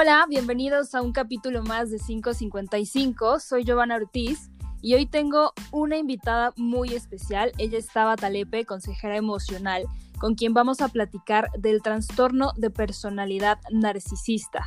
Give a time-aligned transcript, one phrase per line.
[0.00, 3.40] Hola, bienvenidos a un capítulo más de 555.
[3.40, 4.48] Soy Giovanna Ortiz
[4.80, 7.50] y hoy tengo una invitada muy especial.
[7.58, 9.86] Ella es Tabata Lepe, consejera emocional,
[10.20, 14.64] con quien vamos a platicar del trastorno de personalidad narcisista.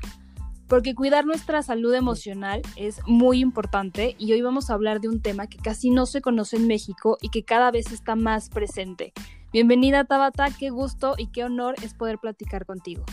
[0.68, 5.22] Porque cuidar nuestra salud emocional es muy importante y hoy vamos a hablar de un
[5.22, 9.14] tema que casi no se conoce en México y que cada vez está más presente.
[9.54, 13.06] Bienvenida Tabata, qué gusto y qué honor es poder platicar contigo.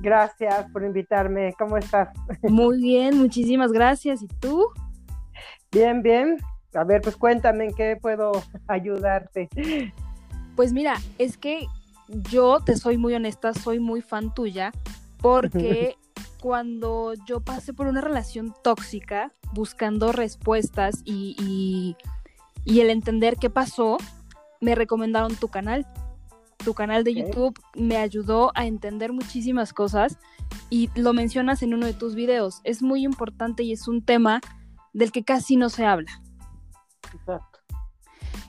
[0.00, 1.54] Gracias por invitarme.
[1.58, 2.08] ¿Cómo estás?
[2.42, 4.22] Muy bien, muchísimas gracias.
[4.22, 4.66] ¿Y tú?
[5.70, 6.38] Bien, bien.
[6.74, 8.32] A ver, pues cuéntame en qué puedo
[8.66, 9.48] ayudarte.
[10.56, 11.66] Pues mira, es que
[12.30, 14.72] yo te soy muy honesta, soy muy fan tuya,
[15.20, 15.96] porque
[16.40, 21.96] cuando yo pasé por una relación tóxica, buscando respuestas y,
[22.64, 23.96] y el entender qué pasó,
[24.60, 25.86] me recomendaron tu canal
[26.64, 30.18] tu canal de YouTube me ayudó a entender muchísimas cosas
[30.70, 32.60] y lo mencionas en uno de tus videos.
[32.64, 34.40] Es muy importante y es un tema
[34.92, 36.22] del que casi no se habla.
[37.14, 37.60] Exacto.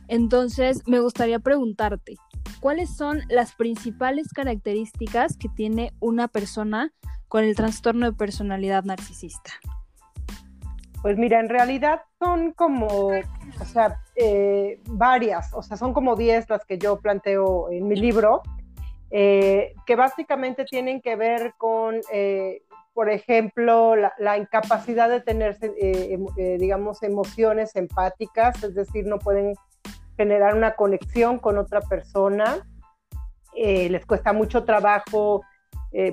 [0.08, 2.16] Entonces, me gustaría preguntarte,
[2.59, 6.93] ¿cuáles son las principales características que tiene una persona
[7.27, 9.52] con el trastorno de personalidad narcisista?
[11.06, 16.50] Pues mira, en realidad son como, o sea, eh, varias, o sea, son como 10
[16.50, 18.42] las que yo planteo en mi libro,
[19.11, 22.64] eh, que básicamente tienen que ver con, eh,
[22.95, 25.59] por ejemplo, la, incapacidad de tener,
[26.58, 29.53] digamos, emociones empáticas, es decir, no pueden
[30.17, 32.67] generar una conexión con otra persona,
[33.53, 35.44] les cuesta mucho trabajo,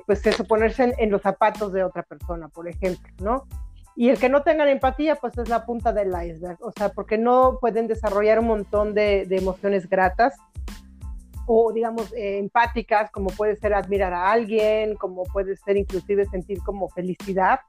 [0.06, 3.46] pues eso, ponerse en los zapatos de otra persona, por ejemplo, ¿no?
[3.94, 7.18] Y el que no tengan empatía, pues es la punta del iceberg, o sea, porque
[7.18, 10.34] no pueden desarrollar un montón de, emociones gratas
[11.46, 16.62] o, digamos, eh, empáticas, como puede ser admirar a alguien, como puede ser inclusive sentir
[16.62, 17.60] como felicidad,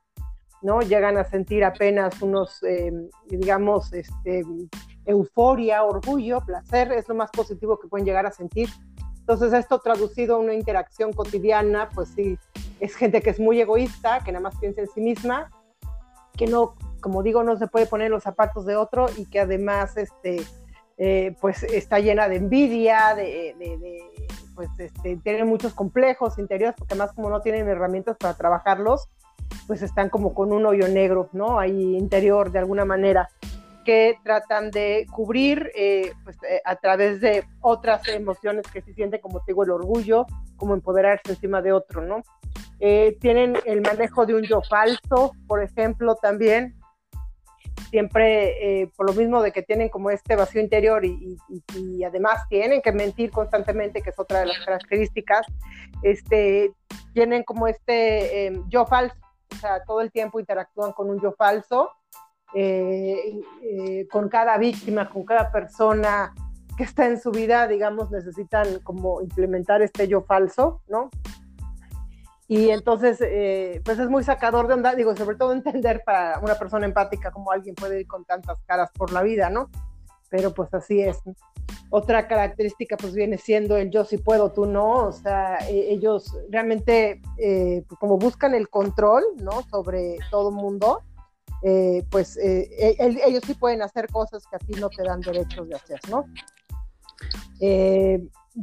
[0.61, 0.81] ¿no?
[0.81, 4.43] Llegan a sentir apenas unos, em, digamos, este,
[5.05, 8.69] euforia, orgullo, placer, es lo más positivo que pueden llegar a sentir.
[9.19, 12.37] Entonces, esto traducido a una interacción cotidiana, pues sí,
[12.79, 15.49] es gente que es muy egoísta, que nada más piensa en sí misma
[16.37, 19.97] que no, como digo, no se puede poner los zapatos de otro y que además
[19.97, 20.41] este,
[20.97, 23.55] eh, pues está llena de envidia, de,
[24.55, 29.09] pues este, tiene muchos complejos interiores, porque además como no tienen herramientas para trabajarlos,
[29.67, 31.59] pues están como con un hoyo negro, ¿no?
[31.59, 33.29] Ahí interior de alguna manera
[33.83, 39.21] que tratan de cubrir eh, pues, eh, a través de otras emociones que se sienten,
[39.21, 42.23] como te digo, el orgullo, como empoderarse encima de otro, ¿no?
[42.85, 46.75] Eh, tienen el manejo de un yo falso, por ejemplo, también,
[47.89, 51.37] siempre eh, por lo mismo de que tienen como este vacío interior y,
[52.03, 55.47] además tienen que mentir constantemente, que es otra de las características,
[56.01, 56.73] este,
[57.13, 59.15] tienen como este em, yo falso,
[59.53, 61.89] o sea, todo el tiempo interactúan con un yo falso,
[62.53, 63.39] eh,
[64.11, 66.33] con cada víctima, con cada persona
[66.77, 71.09] que está en su vida, digamos, necesitan como implementar este yo falso, ¿no?
[72.53, 76.53] Y entonces, eh, pues es muy sacador de onda, digo, sobre todo entender para una
[76.53, 79.71] persona empática cómo alguien puede ir con tantas caras por la vida, ¿no?
[80.29, 81.17] Pero pues así es.
[81.89, 86.31] Otra característica pues viene siendo el yo sí puedo, tú no, o sea, e, ellos
[86.51, 89.63] realmente eh, pues, como buscan el control, ¿no?
[89.71, 91.01] Sobre todo mundo,
[91.63, 95.67] eh, pues e, ellos sí pueden hacer cosas que a ti no te dan derechos
[95.69, 96.25] de hacer, ¿no?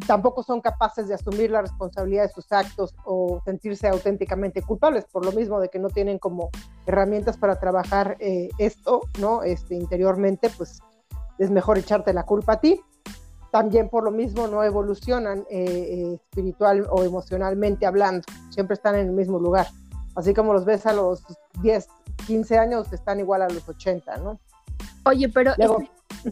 [0.06, 5.24] Tampoco son capaces de asumir la responsabilidad de sus actos o sentirse auténticamente culpables, por
[5.24, 6.50] lo mismo de que no tienen como
[6.86, 9.42] herramientas para trabajar eh, esto, ¿no?
[9.42, 10.80] Este, interiormente, pues
[11.38, 12.80] es mejor echarte la culpa a ti.
[13.50, 19.08] También por lo mismo no evolucionan eh, eh, espiritual o emocionalmente hablando, siempre están en
[19.08, 19.66] el mismo lugar.
[20.14, 21.24] Así como los ves a los
[21.62, 21.88] 10,
[22.26, 24.38] 15 años, están igual a los 80, ¿no?
[25.04, 25.52] Oye, pero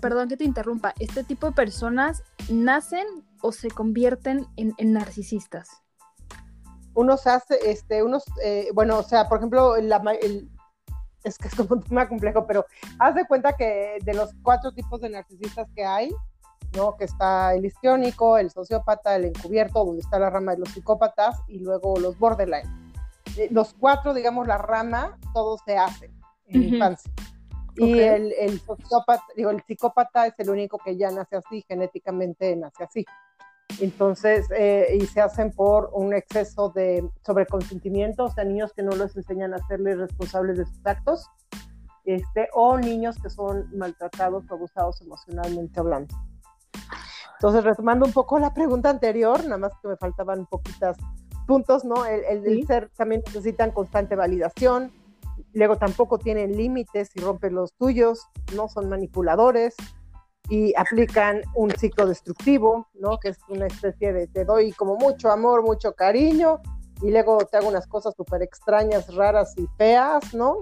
[0.01, 3.07] perdón que te interrumpa, ¿este tipo de personas nacen
[3.43, 5.69] o se convierten en, narcisistas?
[6.95, 11.83] Unos hace, este, unos, eh, bueno, o sea, por ejemplo, es que es como un
[11.83, 12.67] tema complejo, pero
[12.99, 16.11] haz de cuenta que de los cuatro tipos de narcisistas que hay,
[16.77, 16.97] ¿no?
[16.97, 21.41] Que está el histriónico, el sociópata, el encubierto, donde está la rama de los psicópatas,
[21.49, 22.69] y luego los borderline.
[23.37, 26.13] Eh, los cuatro, digamos, la rama, todos se hacen
[26.47, 27.13] en infancia.
[27.77, 28.61] Y el, el,
[29.37, 33.05] digo, el psicópata es el único que ya nace así, genéticamente nace así.
[33.81, 38.93] Entonces, eh, y se hacen por un exceso de sobreconsentimiento, o sea, niños que no
[38.93, 41.27] les enseñan a serles responsables de sus actos,
[42.05, 46.15] este, o niños que son maltratados o abusados emocionalmente hablando.
[47.35, 50.97] Entonces, retomando un poco la pregunta anterior, nada más que me faltaban poquitas
[51.47, 52.05] puntos, ¿no?
[52.05, 54.91] El, el, ser también necesitan constante validación,
[55.53, 58.27] luego tampoco tienen límites y rompen los tuyos,
[58.57, 59.77] no son manipuladores
[60.49, 63.19] y aplican un ciclo destructivo, ¿no?
[63.19, 66.61] Que es una especie de te doy como mucho amor, mucho cariño
[67.03, 70.59] y luego te hago unas cosas súper extrañas, raras y feas, ¿no?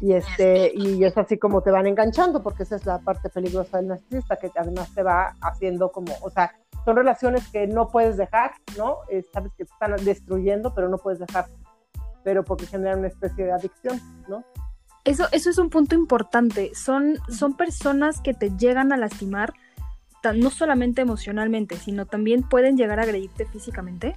[0.00, 3.76] Y, este, y es así como te van enganchando, porque esa es la parte peligrosa
[3.76, 6.54] del narcisista, que además te va haciendo como, o sea,
[6.86, 9.00] son relaciones que no puedes dejar, ¿no?
[9.10, 11.46] Eh, sabes que te están destruyendo, pero no puedes dejar,
[12.24, 14.42] pero porque generan una especie de adicción, ¿no?
[15.04, 16.74] Eso, eso es un punto importante.
[16.74, 19.54] Son, son personas que te llegan a lastimar,
[20.34, 24.16] no solamente emocionalmente, sino también pueden llegar a agredirte físicamente.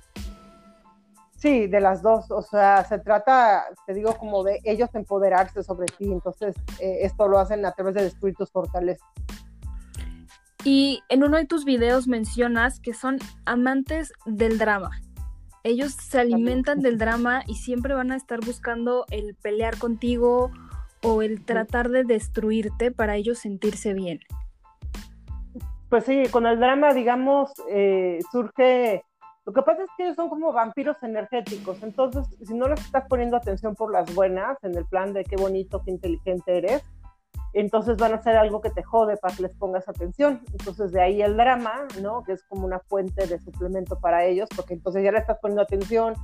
[1.37, 2.31] Sí, de las dos.
[2.31, 6.05] O sea, se trata, te digo, como de ellos empoderarse sobre ti.
[6.05, 9.07] Entonces, eh, esto lo hacen a través de destruir tus fortalezas.
[10.63, 14.91] Y en uno de tus videos mencionas que son amantes del drama.
[15.63, 20.51] Ellos se alimentan del drama y siempre van a estar buscando el pelear contigo
[21.03, 24.19] o el tratar de destruirte para ellos sentirse bien.
[25.89, 29.03] Pues sí, con el drama, digamos, eh, surge
[29.45, 33.05] lo que pasa es que ellos son como vampiros energéticos, entonces si no les estás
[33.09, 36.81] poniendo atención por las buenas, en el plan de qué bonito, qué inteligente eres,
[37.51, 40.41] entonces van a hacer algo que te jode para que les pongas atención.
[40.51, 42.23] Entonces de ahí el drama, ¿no?
[42.23, 45.61] Que es como una fuente de suplemento para ellos, porque entonces ya le estás poniendo
[45.61, 46.15] atención,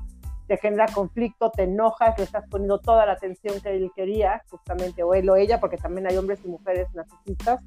[0.50, 5.04] te genera conflicto, te enojas, le estás poniendo toda la atención que él quería, justamente,
[5.04, 7.62] o él o ella, porque también hay hombres y mujeres narcisistas.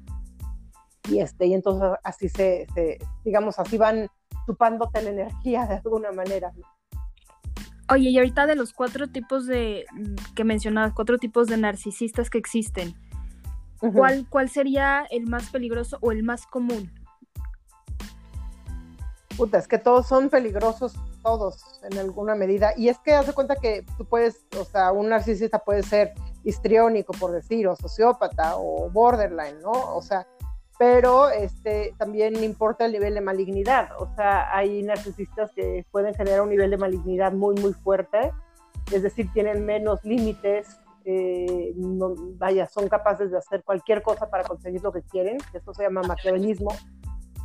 [1.09, 4.09] Y, este, y entonces así se, se digamos, así van
[4.45, 6.51] chupándote la energía de alguna manera.
[7.89, 9.85] Oye, y ahorita de los cuatro tipos de,
[10.35, 12.95] que mencionabas, cuatro tipos de narcisistas que existen,
[13.93, 16.91] ¿cuál, ¿cuál sería el más peligroso o el más común?
[19.37, 22.73] Puta, es que todos son peligrosos, todos, en alguna medida.
[22.77, 26.13] Y es que haz de cuenta que tú puedes, o sea, un narcisista puede ser
[26.43, 29.71] histriónico, por decir, o sociópata, o borderline, ¿no?
[29.71, 30.27] O sea,
[30.77, 33.89] pero este, también importa el nivel de malignidad.
[33.99, 38.31] O sea, hay narcisistas que pueden generar un nivel de malignidad muy, muy fuerte,
[38.91, 44.81] es decir, tienen menos límites, eh, vaya, son capaces de hacer cualquier cosa para conseguir
[44.81, 46.71] lo que quieren, eso se llama maquiavelismo.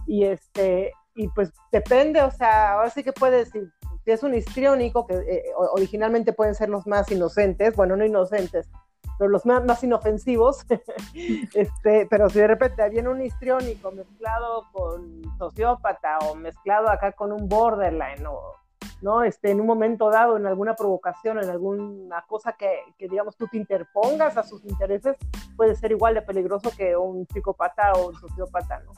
[0.07, 3.73] Y, este, y pues depende, o sea, ahora sí que puede decir,
[4.05, 8.71] si es un histriónico, que eh, originalmente pueden ser los más inocentes, bueno, no inocentes,
[9.19, 10.65] pero los más, inofensivos,
[11.55, 17.33] este, pero si de repente viene un histriónico mezclado con sociópata o mezclado acá con
[17.33, 18.55] un borderline o
[19.01, 19.23] ¿no?
[19.23, 23.47] Este, en un momento dado, en alguna provocación, en alguna cosa que, que, digamos, tú
[23.47, 25.17] te interpongas a sus intereses,
[25.57, 28.93] puede ser igual de peligroso que un psicópata o un sociópata, ¿no?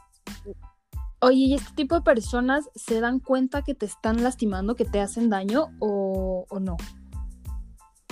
[1.22, 5.00] Oye, ¿y este tipo de personas se dan cuenta que te están lastimando, que te
[5.00, 6.78] hacen daño o, o no?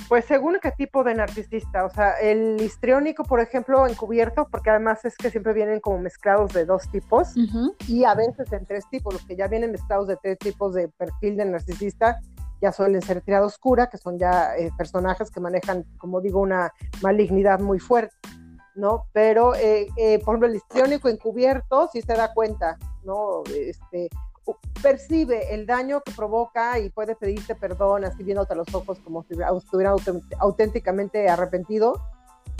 [0.08, 5.04] Pues según qué tipo de narcisista, o sea, el histriónico, por ejemplo, encubierto, porque además
[5.04, 7.34] es que siempre vienen como mezclados de dos tipos
[7.86, 10.88] y a veces en tres tipos, los que ya vienen mezclados de tres tipos de
[10.88, 12.20] perfil de narcisista
[12.60, 16.72] ya suelen ser triada oscura, que son ya eh, personajes que manejan, como digo, una
[17.02, 18.16] malignidad muy fuerte,
[18.78, 19.06] ¿no?
[19.12, 23.42] Pero, eh, eh, por ejemplo, el histriónico encubierto sí se da cuenta, ¿no?
[23.54, 24.08] Este,
[24.80, 29.22] percibe el daño que provoca y puede pedirte perdón así viéndote a los ojos como
[29.24, 29.94] si estuviera
[30.38, 32.00] auténticamente arrepentido,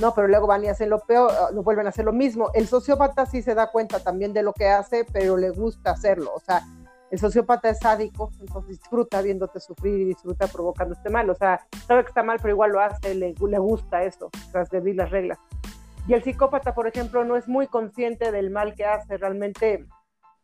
[0.01, 2.51] no, pero luego van y hacen lo peor, ah, lo vuelven a hacer lo mismo.
[2.55, 6.33] El sociópata sí se da cuenta también de lo que hace, pero le gusta hacerlo,
[6.35, 6.63] o sea,
[7.11, 12.03] el sociópata es sádico, entonces disfruta viéndote sufrir y disfruta provocándote mal, o sea, sabe
[12.03, 15.39] que está mal, pero igual lo hace, le, le gusta eso, transgredir las reglas.
[16.09, 19.87] Y el psicópata, por ejemplo, no es muy consciente del mal que hace, realmente,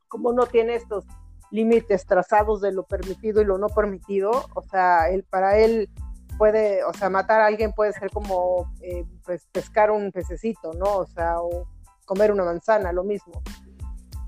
[0.09, 1.07] como no tiene estos
[1.51, 4.31] límites trazados de lo permitido y lo no permitido.
[4.55, 5.89] O sea, él, para él
[6.37, 10.99] puede, o sea, matar a alguien puede ser como eh, pues, pescar un pececito, ¿no?
[10.99, 11.67] O sea, o
[12.05, 13.43] comer una manzana, lo mismo.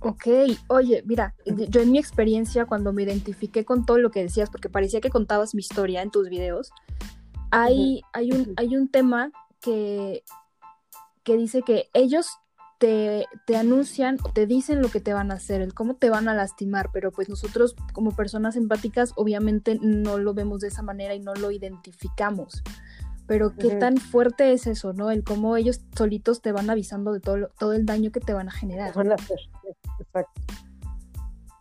[0.00, 0.26] Ok,
[0.68, 4.70] oye, mira, yo en mi experiencia cuando me identifiqué con todo lo que decías, porque
[4.70, 6.70] parecía que contabas mi historia en tus videos,
[7.50, 10.22] hay, hay, un, hay un tema que,
[11.26, 12.38] que dice que ellos
[12.78, 16.08] te, te anuncian o te dicen lo que te van a hacer, el cómo te
[16.08, 20.82] van a lastimar, pero pues nosotros como personas empáticas obviamente no lo vemos de esa
[20.82, 22.62] manera y no lo identificamos.
[23.26, 25.10] Pero qué tan fuerte es eso, ¿no?
[25.10, 28.48] El cómo ellos solitos te van avisando de todo, todo el daño que te van
[28.48, 28.94] a generar.
[28.94, 29.40] Van a hacer,
[29.98, 30.42] exacto.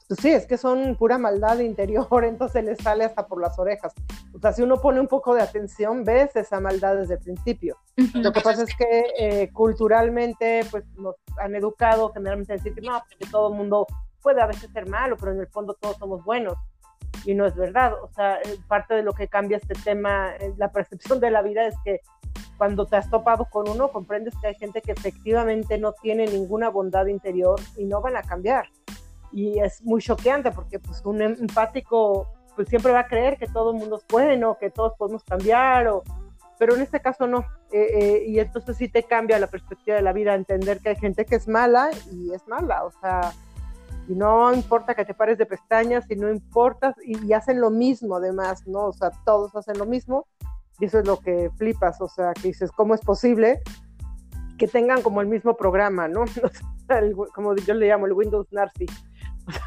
[0.07, 3.93] Pues sí, es que son pura maldad interior, entonces les sale hasta por las orejas.
[4.33, 7.77] O sea, si uno pone un poco de atención, ves esa maldad desde el principio.
[8.13, 12.81] Lo que pasa es que eh, culturalmente, pues nos han educado generalmente a decir que
[12.81, 13.87] no, que todo el mundo
[14.21, 16.55] puede a veces ser malo, pero en el fondo todos somos buenos.
[17.23, 17.93] y no es verdad.
[18.03, 21.41] O sea, eh, parte de lo que cambia este tema, eh, la percepción de la
[21.41, 22.01] vida es que
[22.57, 26.69] cuando te has topado con uno, comprendes que hay gente que efectivamente no tiene ninguna
[26.69, 28.67] bondad interior y no van a cambiar.
[29.35, 32.25] Y es muy choqueante porque pues un empático
[32.55, 35.89] pues siempre va a creer que todo el mundo es bueno, que todos podemos cambiar,
[35.89, 36.03] o,
[36.57, 37.45] pero en este caso no.
[37.71, 41.25] Eh, y entonces sí te cambia la perspectiva de la vida, entender que hay gente
[41.25, 43.33] que es mala y es mala, o sea,
[44.07, 48.15] y no importa que te pares de pestañas y no importa, y, hacen lo mismo
[48.15, 48.85] además, ¿no?
[48.85, 50.27] O sea, todos hacen lo mismo,
[50.79, 53.61] y eso es lo que flipas, o sea, que dices, ¿cómo es posible
[54.57, 56.23] que tengan como el mismo programa, ¿no?
[57.33, 58.85] como yo le llamo el Windows Narcy.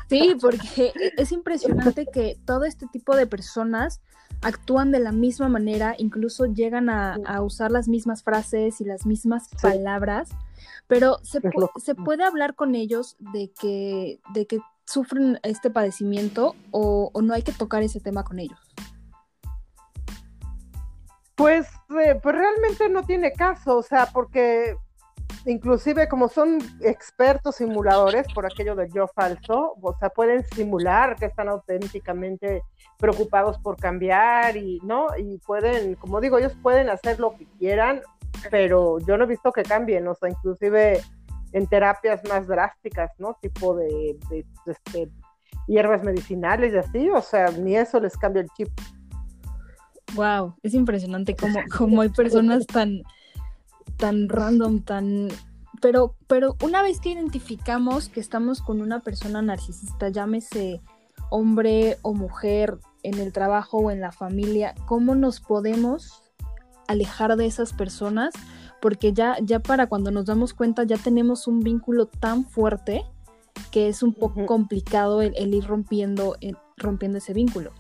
[0.08, 4.00] Sí, porque es impresionante que todo este tipo de personas
[4.42, 9.49] actúan de la misma manera, incluso llegan a, usar las mismas frases y las mismas
[9.61, 10.30] palabras,
[10.87, 11.40] pero se,
[11.76, 17.42] se, puede hablar con ellos de que, de que sufren este padecimiento o, no hay
[17.42, 18.58] que tocar ese tema con ellos.
[21.35, 21.68] Pues,
[22.04, 24.76] eh, pues realmente no tiene caso, o sea, porque
[25.47, 31.26] inclusive como son expertos simuladores por aquello del yo falso, o sea, pueden simular que
[31.26, 32.62] están auténticamente
[32.99, 38.00] preocupados por cambiar y no y pueden, como digo, ellos pueden hacer lo que quieran,
[38.50, 41.00] pero yo no he visto que cambien, o sea, inclusive
[41.52, 43.37] en terapias más drásticas, ¿no?
[43.40, 44.18] Tipo de,
[44.66, 45.09] este,
[45.66, 48.68] hierbas medicinales y así, o sea, ni eso les cambia el chip.
[50.14, 53.02] Wow, es impresionante cómo, cómo hay personas tan
[53.98, 55.28] tan random, tan...
[55.80, 60.80] Pero, pero una vez que identificamos que estamos con una persona narcisista, llámese
[61.30, 66.22] hombre o mujer, en el trabajo o en la familia, ¿cómo nos podemos
[66.86, 68.34] alejar de esas personas?
[68.80, 73.02] Porque ya, ya para cuando nos damos cuenta ya tenemos un vínculo tan fuerte
[73.70, 76.36] que es un poco complicado el, ir rompiendo,
[76.76, 77.72] rompiendo ese vínculo.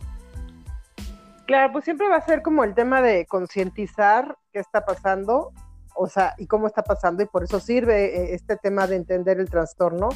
[1.46, 5.52] Claro, pues siempre va a ser como el tema de concientizar qué está pasando
[5.98, 9.40] o sea, y cómo está pasando, y por eso sirve eh, este tema de entender
[9.40, 10.08] el trastorno.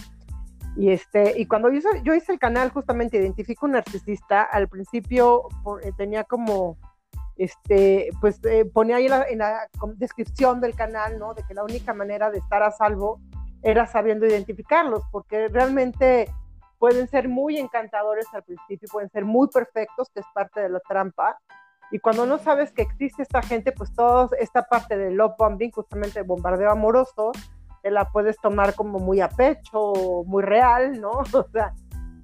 [0.77, 4.69] Y, este, y cuando yo hice, yo hice el canal, justamente identifico un narcisista, al
[4.69, 5.49] principio
[5.83, 6.79] eh, tenía como,
[7.37, 11.35] este, pues eh, ponía ahí en la, descripción del canal, ¿no?
[11.35, 13.21] De que la única manera de estar a salvo
[13.62, 16.33] era sabiendo identificarlos, porque realmente
[16.79, 20.81] pueden ser muy encantadores al principio, pueden ser muy perfectos, que es parte de la
[20.81, 21.39] trampa,
[21.93, 25.71] y cuando no sabes que existe esta gente, pues toda esta parte del love bombing,
[25.71, 27.33] justamente el bombardeo amoroso,
[27.83, 29.93] te la puedes tomar como muy a pecho,
[30.25, 31.11] muy real, ¿no?
[31.35, 31.75] O sea,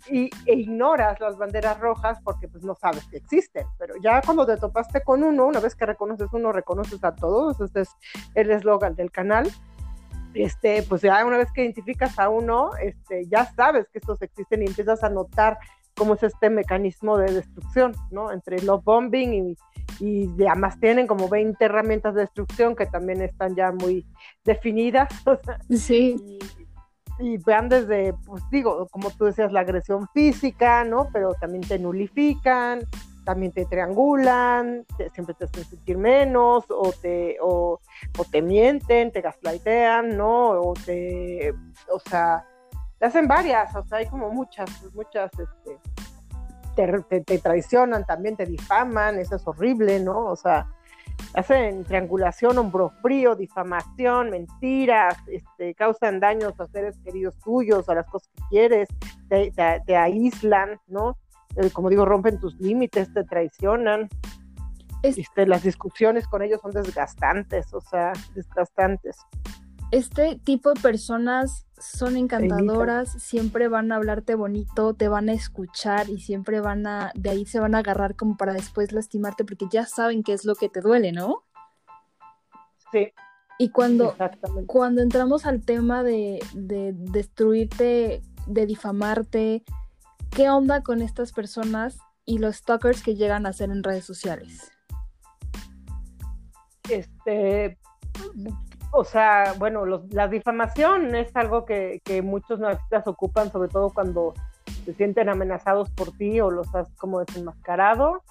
[0.08, 3.66] y, e ignoras las banderas rojas porque pues no sabes que existen.
[3.78, 7.60] Pero ya cuando te topaste con uno, una vez que reconoces uno, reconoces a todos,
[7.60, 7.90] este es
[8.34, 9.50] el eslogan del canal.
[10.32, 14.62] Este, pues ya una vez que identificas a uno, este, ya sabes que estos existen
[14.62, 15.58] y empiezas a notar
[15.98, 18.32] cómo es este mecanismo de destrucción, ¿no?
[18.32, 19.56] Entre love bombing y,
[20.00, 24.06] y además tienen como 20 herramientas de destrucción que también están ya muy
[24.44, 25.08] definidas.
[25.70, 26.38] sí.
[27.20, 31.08] Y, vean desde, pues digo, como tú decías, la agresión física, ¿no?
[31.12, 32.82] Pero también te nulifican,
[33.24, 37.80] también te triangulan, siempre te hacen sentir menos, o te, o,
[38.16, 40.50] o te mienten, te gaslightean, ¿no?
[40.60, 41.52] O te,
[41.92, 42.46] o sea,
[42.98, 45.78] te hacen varias, o sea, hay como muchas, muchas, este,
[47.24, 50.26] te, traicionan, también te difaman, eso es horrible, ¿no?
[50.26, 50.66] O sea,
[51.34, 58.06] hacen triangulación, hombro frío, difamación, mentiras, este, causan daños a seres queridos tuyos, a las
[58.06, 58.88] cosas que quieres,
[59.28, 61.18] te, aíslan, ¿no?
[61.56, 64.08] Eh, como digo, rompen tus límites, te traicionan.
[65.02, 69.16] Este, las discusiones con ellos son desgastantes, o sea, desgastantes
[69.90, 76.10] este tipo de personas son encantadoras, siempre van a hablarte bonito, te van a escuchar
[76.10, 79.66] y siempre van a, de ahí se van a agarrar como para después lastimarte porque
[79.70, 81.44] ya saben qué es lo que te duele, ¿no?
[82.92, 83.12] Sí.
[83.58, 84.14] Y cuando,
[84.66, 89.64] cuando entramos al tema de, de destruirte, de difamarte,
[90.30, 94.70] ¿qué onda con estas personas y los stalkers que llegan a hacer en redes sociales?
[96.88, 97.78] Este,
[98.90, 104.34] o sea, bueno, la difamación es algo que, muchos narcisistas ocupan, sobre todo cuando
[104.84, 108.22] se sienten amenazados por ti o los has como desenmascarado.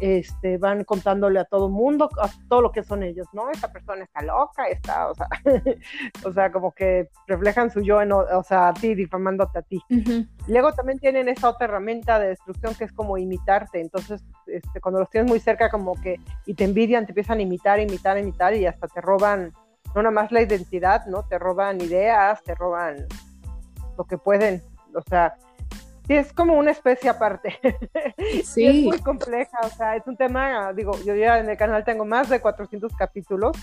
[0.00, 3.50] Este, van contándole a todo mundo, a todo lo que son ellos, ¿no?
[3.50, 5.28] Esta persona está loca, está, o sea,
[6.24, 9.80] o sea, como que reflejan su yo, en, o sea, a ti, difamándote a ti.
[10.48, 14.98] Luego también tienen esa otra herramienta de destrucción que es como imitarte, entonces, este, cuando
[14.98, 18.54] los tienes muy cerca, como que, y te envidian, te empiezan a imitar, imitar, imitar,
[18.56, 19.52] y hasta te roban
[19.94, 21.24] no nada más la identidad, ¿no?
[21.24, 23.06] Te roban ideas, te roban
[23.96, 24.62] lo que pueden,
[24.94, 25.34] o sea,
[26.06, 27.58] sí es como una especie aparte.
[28.44, 28.66] Sí.
[28.66, 32.04] es muy compleja, o sea, es un tema, digo, yo ya en el canal tengo
[32.04, 33.56] más de 400 capítulos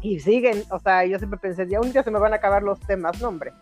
[0.00, 2.62] y siguen, o sea, yo siempre pensé, ya un día se me van a acabar
[2.62, 3.52] los temas, no hombre.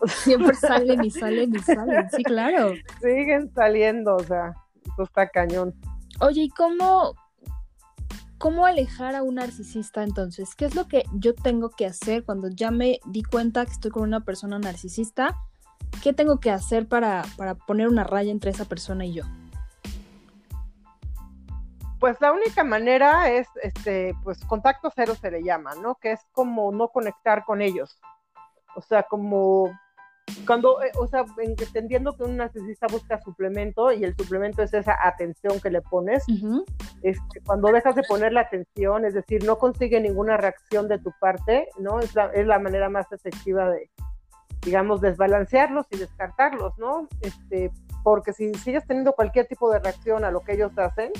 [0.06, 2.72] Siempre salen y salen y salen, sí, claro.
[3.00, 5.74] Siguen saliendo, o sea, esto está cañón.
[6.20, 7.14] Oye, ¿y cómo,
[8.44, 10.54] cómo alejar a un narcisista entonces?
[10.54, 13.90] ¿Qué es lo que yo tengo que hacer cuando ya me di cuenta que estoy
[13.90, 15.38] con una persona narcisista?
[16.02, 19.24] ¿Qué tengo que hacer para, para poner una raya entre esa persona y yo?
[21.98, 25.94] Pues la única manera es, este, pues contacto cero se le llama, ¿no?
[25.94, 27.98] Que es como no conectar con ellos.
[28.76, 29.72] O sea, como
[30.46, 34.96] cuando, eh, o sea, entendiendo que un narcisista busca suplemento y el suplemento es esa
[35.02, 36.24] atención que le pones,
[37.02, 41.12] este, cuando dejas de poner la atención, es decir, no consigue ninguna reacción de tu
[41.20, 42.00] parte, ¿no?
[42.00, 43.90] Es la, es la manera más efectiva de,
[44.62, 47.08] digamos, desbalancearlos y descartarlos, ¿no?
[47.20, 47.70] Este,
[48.02, 51.12] porque si sigues teniendo cualquier tipo de reacción a lo que ellos hacen,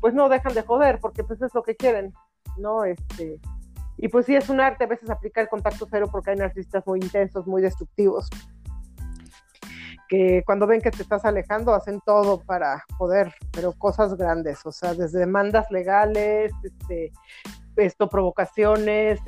[0.00, 2.12] pues no dejan de joder, porque pues es lo que quieren,
[2.56, 2.84] ¿no?
[2.84, 3.40] Este,
[3.98, 7.00] y pues sí, es un arte a veces aplicar contacto cero porque hay narcisistas muy
[7.00, 8.28] intensos, muy destructivos,
[10.08, 14.72] que cuando ven que te estás alejando hacen todo para poder, pero cosas grandes, o
[14.72, 17.12] sea, desde demandas legales, este,
[17.76, 19.20] esto, provocaciones,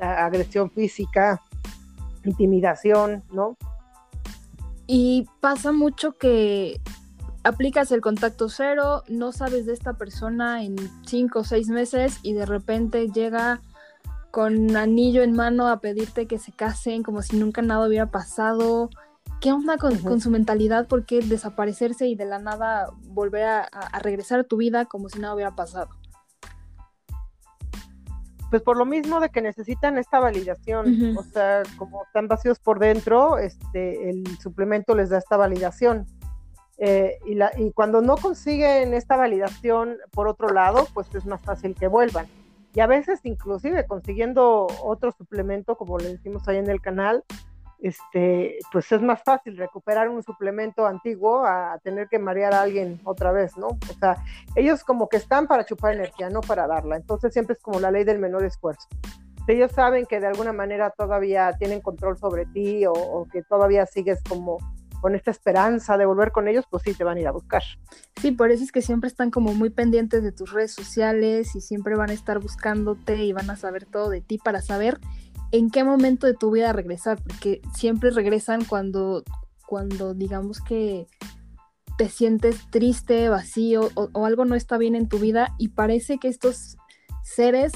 [0.00, 1.40] agresión física,
[2.24, 3.56] intimidación, ¿no?
[4.88, 6.80] Y pasa mucho que
[7.44, 12.34] aplicas el contacto cero, no sabes de esta persona en cinco o seis meses y
[12.34, 13.60] de repente llega
[14.36, 18.90] con anillo en mano a pedirte que se casen como si nunca nada hubiera pasado.
[19.40, 20.86] ¿Qué onda con, su mentalidad?
[20.88, 25.20] ¿Por qué desaparecerse y de la nada volver a, regresar a tu vida como si
[25.20, 25.88] nada hubiera pasado?
[28.50, 32.78] Pues por lo mismo de que necesitan esta validación, o sea, como están vacíos por
[32.78, 36.04] dentro, este, el suplemento les da esta validación.
[36.76, 41.40] Eh, y, la, y cuando no consiguen esta validación por otro lado, pues es más
[41.40, 42.26] fácil que vuelvan
[42.76, 47.24] y a veces inclusive consiguiendo otro suplemento, como le decimos ahí en el canal,
[47.80, 53.00] este, pues es más fácil recuperar un suplemento antiguo a tener que marear a alguien
[53.04, 53.68] otra vez, ¿no?
[53.68, 54.22] O sea,
[54.56, 56.96] ellos como que están para chupar energía, no para darla.
[56.96, 58.86] Entonces siempre es como la ley del menor esfuerzo.
[59.48, 64.22] Ellos saben que de alguna manera todavía tienen control sobre ti o que todavía sigues
[64.28, 64.58] como
[65.00, 67.62] con esta esperanza de volver con ellos, pues sí te van a ir a buscar.
[68.20, 71.60] Sí, por eso es que siempre están como muy pendientes de tus redes sociales y
[71.60, 74.98] siempre van a estar buscándote y van a saber todo de ti para saber
[75.52, 79.22] en qué momento de tu vida regresar, porque siempre regresan cuando,
[79.66, 81.06] cuando digamos que
[81.96, 86.28] te sientes triste, vacío o, algo no está bien en tu vida y parece que
[86.28, 86.76] estos
[87.22, 87.72] seres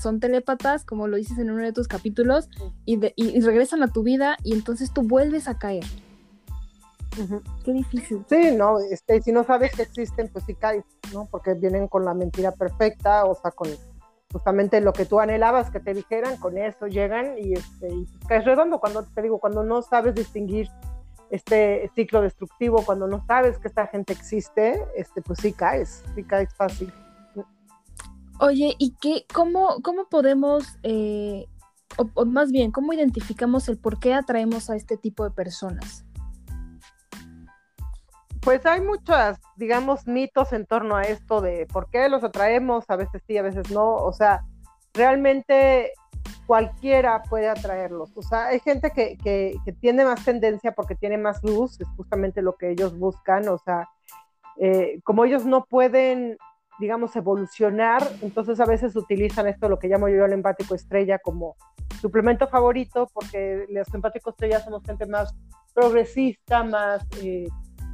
[0.00, 2.48] son telépatas, como lo dices en uno de tus capítulos,
[2.84, 5.84] y, y regresan a tu vida y entonces tú vuelves a caer.
[7.64, 8.24] Qué difícil.
[8.28, 11.26] Sí, no, este, si no sabes que existen, pues sí caes, ¿no?
[11.30, 13.68] Porque vienen con la mentira perfecta, o sea, con
[14.32, 18.44] justamente lo que tú anhelabas que te dijeran, con eso llegan y, este, y caes
[18.44, 18.80] redondo.
[18.80, 20.68] Cuando te digo, cuando no sabes distinguir
[21.30, 26.24] este ciclo destructivo, cuando no sabes que esta gente existe, este, pues sí caes, sí
[26.24, 26.92] caes fácil.
[28.40, 31.46] Oye, ¿y qué, cómo, cómo podemos, eh,
[31.96, 36.04] o más bien, cómo identificamos el por qué atraemos a este tipo de personas?
[38.42, 42.96] Pues hay muchos, digamos, mitos en torno a esto de por qué los atraemos, a
[42.96, 43.94] veces sí, a veces no.
[43.94, 44.44] O sea,
[44.92, 45.92] realmente
[46.46, 48.10] cualquiera puede atraerlos.
[48.16, 52.42] O sea, hay gente que, que, tiene más tendencia porque tiene más luz, es justamente
[52.42, 53.48] lo que ellos buscan.
[53.48, 53.88] O sea,
[54.56, 56.36] eh, como ellos no pueden,
[56.80, 61.54] digamos, evolucionar, entonces a veces utilizan esto, lo que llamo yo el empático estrella, como
[62.00, 65.32] suplemento favorito, porque los empáticos estrellas somos gente más
[65.72, 67.06] progresista, más...
[67.22, 67.46] Eh,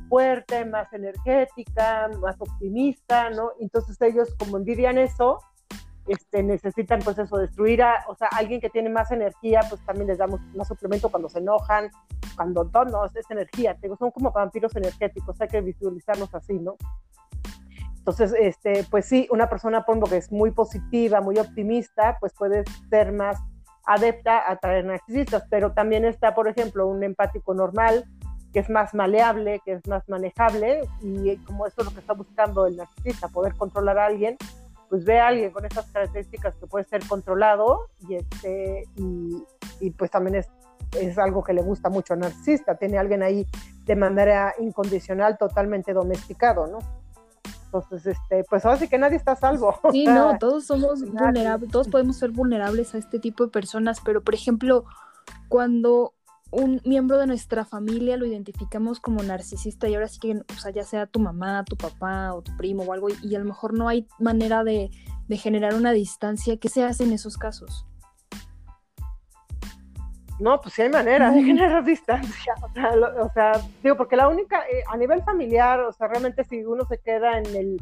[0.09, 3.51] fuerte, más energética, más optimista, ¿no?
[3.61, 5.41] Entonces ellos como envidian eso,
[6.07, 10.09] este, necesitan pues eso, destruir a, o sea, alguien que tiene más energía, pues también
[10.09, 11.91] les damos más suplemento cuando se enojan,
[12.35, 16.77] cuando no, no es energía, son como vampiros energéticos, hay que visualizarlos así, ¿no?
[17.99, 22.65] Entonces, este, pues sí, una persona, ejemplo, que es muy positiva, muy optimista, pues puede
[22.89, 23.39] ser más
[23.85, 28.05] adepta a traer narcisistas, pero también está, por ejemplo, un empático normal,
[28.53, 32.15] que es más maleable, que es más manejable, y como eso es lo que está
[32.15, 34.37] buscando el narcisista, poder controlar a alguien,
[34.89, 38.85] pues ve a alguien con esas características que puede ser controlado y, este,
[39.81, 40.49] y, pues también es,
[40.99, 43.47] es algo que le gusta mucho al narcisista, tiene a alguien ahí
[43.85, 46.79] de manera incondicional, totalmente domesticado, ¿no?
[47.67, 49.79] Entonces, este, pues ahora sí que nadie está a salvo.
[49.93, 54.23] Sí, no, todos somos vulnerables, todos podemos ser vulnerables a este tipo de personas, pero
[54.23, 54.85] por ejemplo,
[55.49, 56.15] cuando
[56.51, 60.71] un miembro de nuestra familia lo identificamos como narcisista y ahora sí que, o sea,
[60.71, 63.75] ya sea tu mamá, tu papá o tu primo o algo, y, a lo mejor
[63.75, 64.91] no hay manera de,
[65.31, 67.87] generar una distancia, ¿qué se hace en esos casos?
[70.41, 72.55] No, pues sí hay manera de generar distancia.
[73.21, 76.87] O sea, digo, porque la única, eh, a nivel familiar, o sea, realmente si uno
[76.87, 77.77] se queda en el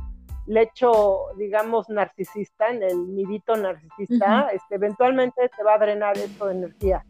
[0.46, 6.54] lecho, digamos, narcisista, en el nidito narcisista, este, eventualmente te va a drenar esto de
[6.54, 7.04] energía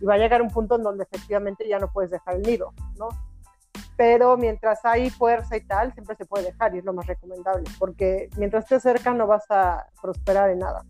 [0.00, 2.72] y va a llegar un punto en donde efectivamente ya no puedes dejar el nido,
[2.98, 3.08] ¿no?
[3.96, 7.64] Pero mientras hay fuerza y tal, siempre se puede dejar y es lo más recomendable,
[7.78, 10.84] porque mientras estés cerca no vas a prosperar en nada.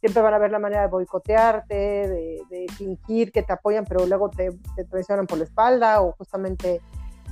[0.00, 4.28] Siempre van a ver la manera de boicotearte, de, fingir que te apoyan, pero luego
[4.28, 6.82] te, te traicionan por la espalda o justamente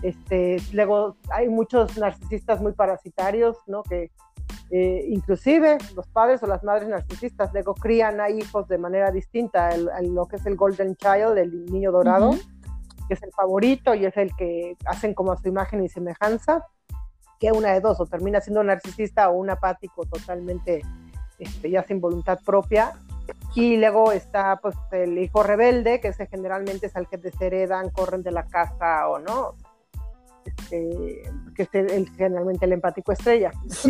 [0.02, 3.82] este, luego hay muchos narcisistas muy parasitarios, ¿no?
[3.82, 4.10] Que
[4.74, 9.68] eh, inclusive los padres o las madres narcisistas luego crían a hijos de manera distinta,
[9.68, 12.30] el, lo que es el golden child, el niño dorado,
[13.06, 16.64] que es el favorito y es el que hacen como a su imagen y semejanza,
[17.38, 20.80] que una de dos, o termina siendo narcisista o un apático totalmente
[21.38, 22.92] este, ya sin voluntad propia.
[23.54, 28.22] Y luego está pues el hijo rebelde, que ese generalmente es al que desheredan, corren
[28.22, 29.54] de la casa o no,
[30.44, 31.22] este,
[31.54, 33.52] que es el, generalmente el empático estrella.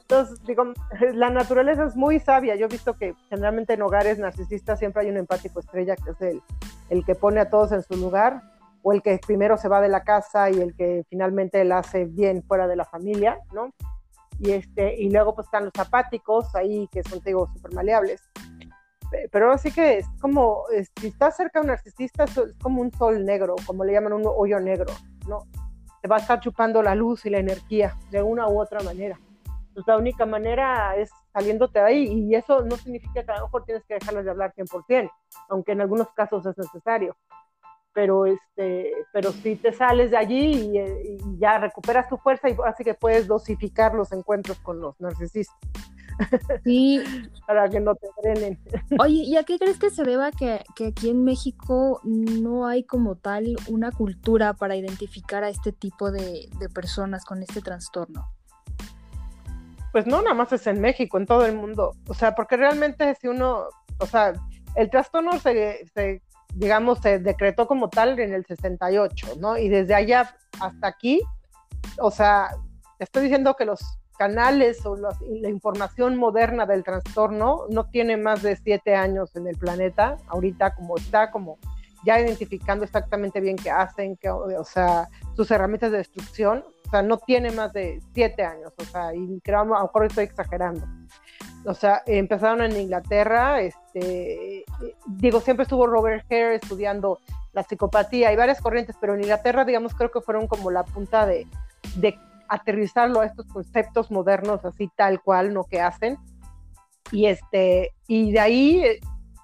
[0.00, 0.72] entonces, digo,
[1.14, 2.56] la naturaleza es muy sabia.
[2.56, 6.20] Yo he visto que generalmente en hogares narcisistas siempre hay un empático estrella, que es
[6.20, 6.42] el,
[6.90, 8.42] el que pone a todos en su lugar,
[8.82, 12.04] o el que primero se va de la casa y el que finalmente la hace
[12.04, 13.70] bien fuera de la familia, ¿no?
[14.38, 18.22] Y, este, y luego pues están los apáticos ahí, que son, te digo, súper maleables
[19.30, 20.64] pero así que es como,
[21.00, 24.22] si estás cerca de un narcisista, es como un sol negro, como le llaman un
[24.24, 24.92] hoyo negro,
[25.26, 25.46] ¿no?
[26.02, 29.18] Te va a estar chupando la luz y la energía de una u otra manera.
[29.68, 33.46] Entonces, la única manera es saliéndote de ahí y eso no significa que a lo
[33.46, 35.10] mejor tienes que dejarles de hablar 100%,
[35.48, 37.16] aunque en algunos casos es necesario.
[37.94, 42.84] Pero, este, pero si te sales de allí y, ya recuperas tu fuerza y así
[42.84, 45.56] que puedes dosificar los encuentros con los narcisistas.
[46.64, 47.02] Sí.
[47.46, 48.58] Para que no te drenen.
[48.98, 52.84] Oye, ¿y a qué crees que se deba que, que, aquí en México no hay
[52.84, 58.28] como tal una cultura para identificar a este tipo de, de, personas con este trastorno?
[59.92, 61.96] Pues no, nada más es en México, en todo el mundo.
[62.08, 63.66] O sea, porque realmente si uno,
[63.98, 64.32] o sea,
[64.76, 66.22] el trastorno se, se
[66.54, 69.56] digamos, se decretó como tal en el 68, ¿no?
[69.56, 71.20] Y desde allá hasta aquí,
[71.98, 72.50] o sea,
[72.98, 73.80] estoy diciendo que los
[74.12, 79.56] canales o la información moderna del trastorno no tiene más de siete años en el
[79.56, 81.58] planeta, ahorita como está, como
[82.04, 87.02] ya identificando exactamente bien qué hacen, que, o sea, sus herramientas de destrucción, o sea,
[87.02, 90.86] no tiene más de siete años, o sea, y creo, a lo mejor estoy exagerando.
[91.64, 94.64] O sea, empezaron en Inglaterra, este,
[95.06, 97.20] digo, siempre estuvo Robert Hare estudiando
[97.52, 101.24] la psicopatía y varias corrientes, pero en Inglaterra, digamos, creo que fueron como la punta
[101.24, 101.46] de,
[101.96, 102.18] de
[102.52, 105.64] aterrizarlo a estos conceptos modernos así tal cual, ¿no?
[105.64, 106.18] Que hacen.
[107.10, 108.84] Y, este, y de ahí,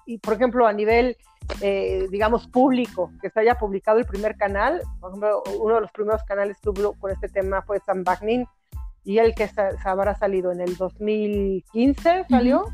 [0.05, 1.17] y por ejemplo, a nivel,
[1.61, 5.91] eh, digamos, público, que se haya publicado el primer canal, por ejemplo, uno de los
[5.91, 8.45] primeros canales que tuvo con este tema fue Sam Bagnin,
[9.03, 12.65] y el que se, habrá salido en el 2015, salió,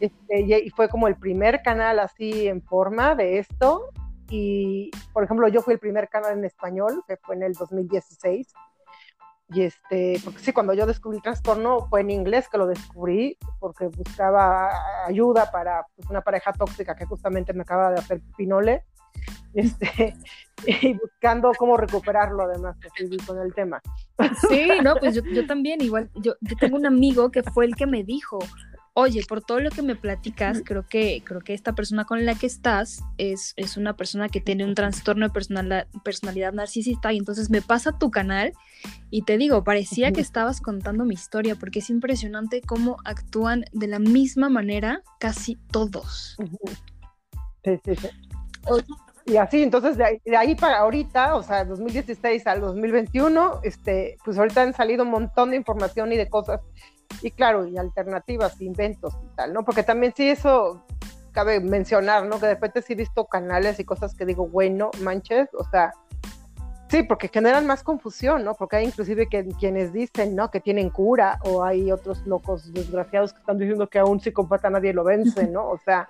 [0.00, 3.90] este, y, fue como el primer canal así en forma de esto,
[4.30, 8.48] y por ejemplo, yo fui el primer canal en español, que fue en el 2016,
[9.54, 13.36] y este, porque sí, cuando yo descubrí el trastorno fue en inglés que lo descubrí,
[13.60, 14.70] porque buscaba
[15.06, 18.84] ayuda para pues, una pareja tóxica que justamente me acaba de hacer pinole,
[19.54, 20.16] este,
[20.66, 23.82] y buscando cómo recuperarlo además, así con el tema.
[24.48, 27.76] Sí, no, pues yo, yo también, igual, yo, yo tengo un amigo que fue el
[27.76, 28.38] que me dijo,
[28.94, 32.34] oye, por todo lo que me platicas, creo que, creo que esta persona con la
[32.34, 37.18] que estás es, es una persona que tiene un trastorno de personalidad, personalidad narcisista y
[37.18, 38.52] entonces me pasa tu canal
[39.10, 43.86] y te digo, parecía que estabas contando mi historia porque es impresionante cómo actúan de
[43.86, 46.36] la misma manera casi todos.
[47.64, 48.08] Sí, sí, sí.
[49.24, 54.62] Y así, entonces de ahí, para ahorita, o sea, 2016 al 2021, este, pues ahorita
[54.62, 56.60] han salido un montón de información y de cosas
[57.20, 59.64] y claro, y alternativas, inventos y tal, ¿no?
[59.64, 60.84] Porque también sí eso
[61.32, 62.38] cabe mencionar, ¿no?
[62.38, 65.92] Que de repente sí he visto canales y cosas que digo, bueno, manches, o sea,
[66.88, 68.54] sí, porque generan más confusión, ¿no?
[68.54, 70.50] Porque hay inclusive que, quienes dicen, ¿no?
[70.50, 74.70] Que tienen cura, o hay otros locos desgraciados que están diciendo que a un psicópata
[74.70, 75.68] nadie lo vence, ¿no?
[75.68, 76.08] O sea,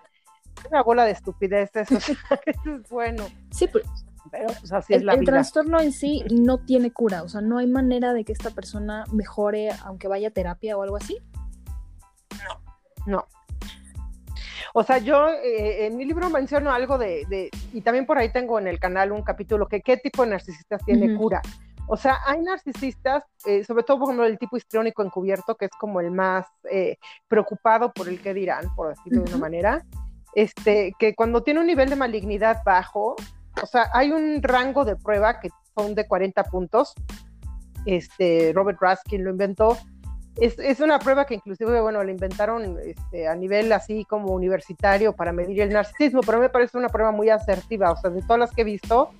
[0.69, 2.13] una bola de estupidez eso, eso
[2.47, 3.25] es bueno.
[3.51, 3.85] Sí, pero
[4.31, 7.41] pero pues, así el, es la el trastorno en sí no tiene cura, o sea,
[7.41, 11.19] no hay manera de que esta persona mejore aunque vaya a terapia o algo así.
[12.45, 12.61] No,
[13.07, 13.27] no.
[14.75, 18.59] O sea, yo eh, en mi libro menciono algo de, y también por ahí tengo
[18.59, 21.43] en el canal un capítulo que qué tipo de narcisistas tiene cura.
[21.89, 25.73] O sea, hay narcisistas, eh, sobre todo por ejemplo el tipo histriónico encubierto, que es
[25.73, 26.97] como el más eh,
[27.29, 29.85] preocupado por el que dirán, por decirlo de una manera,
[30.35, 33.17] este, que cuando tiene un nivel de malignidad bajo,
[33.61, 36.95] o sea, hay un rango de prueba que son de 40 puntos,
[37.87, 39.77] este, Robert Raskin lo inventó,
[40.37, 45.15] es, es, una prueba que inclusive, bueno, la inventaron este, a nivel así como universitario
[45.15, 48.39] para medir el narcisismo, pero me parece una prueba muy asertiva, o sea, de todas
[48.39, 49.11] las que he visto,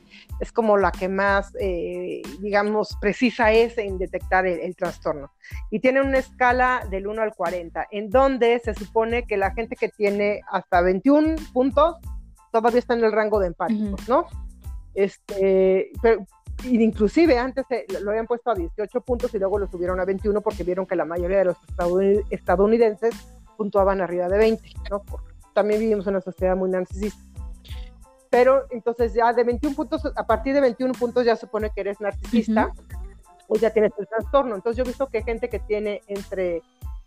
[0.41, 5.31] es como la que más, eh, digamos, precisa es en detectar el, trastorno.
[5.71, 9.77] Y tiene una escala del 1 al 40, en donde se supone que la gente
[9.77, 11.97] que tiene hasta 21 puntos
[12.53, 14.27] todavía está en el rango de empáticos, ¿no?
[14.95, 16.25] Este, pero,
[16.65, 17.65] inclusive antes
[18.03, 20.95] lo habían puesto a 18 puntos y luego lo subieron a 21 porque vieron que
[20.95, 21.57] la mayoría de los
[22.31, 23.15] estadounidenses
[23.57, 25.03] puntuaban arriba de 20, ¿no?
[25.53, 27.21] también vivimos en una sociedad muy narcisista.
[28.31, 32.01] Pero entonces ya de 21 puntos, a partir de 21 puntos ya supone que eres
[32.01, 32.73] narcisista
[33.47, 34.55] o ya tienes el trastorno.
[34.55, 36.63] Entonces yo he visto que hay gente que tiene entre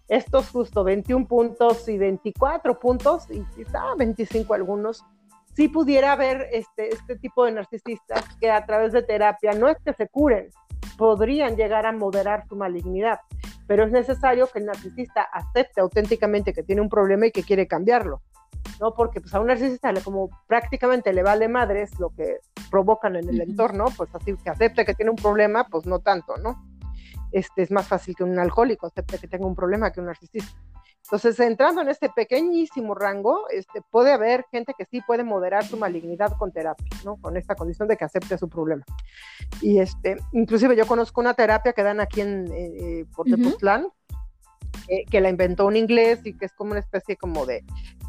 [0.08, 5.04] estos justo 21 puntos y 24 puntos y quizá 25 algunos,
[5.56, 9.78] si pudiera haber este, este tipo de narcisistas que a través de terapia no es
[9.84, 10.50] que se curen,
[10.98, 13.20] podrían llegar a moderar su malignidad,
[13.68, 17.68] pero es necesario que el narcisista acepte auténticamente que tiene un problema y que quiere
[17.68, 18.22] cambiarlo,
[18.82, 18.94] ¿no?
[18.94, 22.38] Porque pues a un narcisista como prácticamente le vale madres lo que
[22.70, 26.36] provocan en el entorno, pues así que acepte que tiene un problema, pues no tanto,
[26.38, 26.66] ¿no?
[27.32, 30.58] Este es más fácil que un alcohólico acepte que tenga un problema que un narcisista.
[31.06, 35.78] Entonces, entrando en este pequeñísimo rango, este, puede haber gente que sí puede moderar su
[35.78, 37.18] malignidad con terapia, ¿no?
[37.18, 38.84] Con esta condición de que acepte su problema.
[39.62, 43.28] Y este, inclusive yo conozco una terapia que dan aquí en eh, por
[44.88, 47.64] eh, que la inventó un inglés y que es como una especie como de,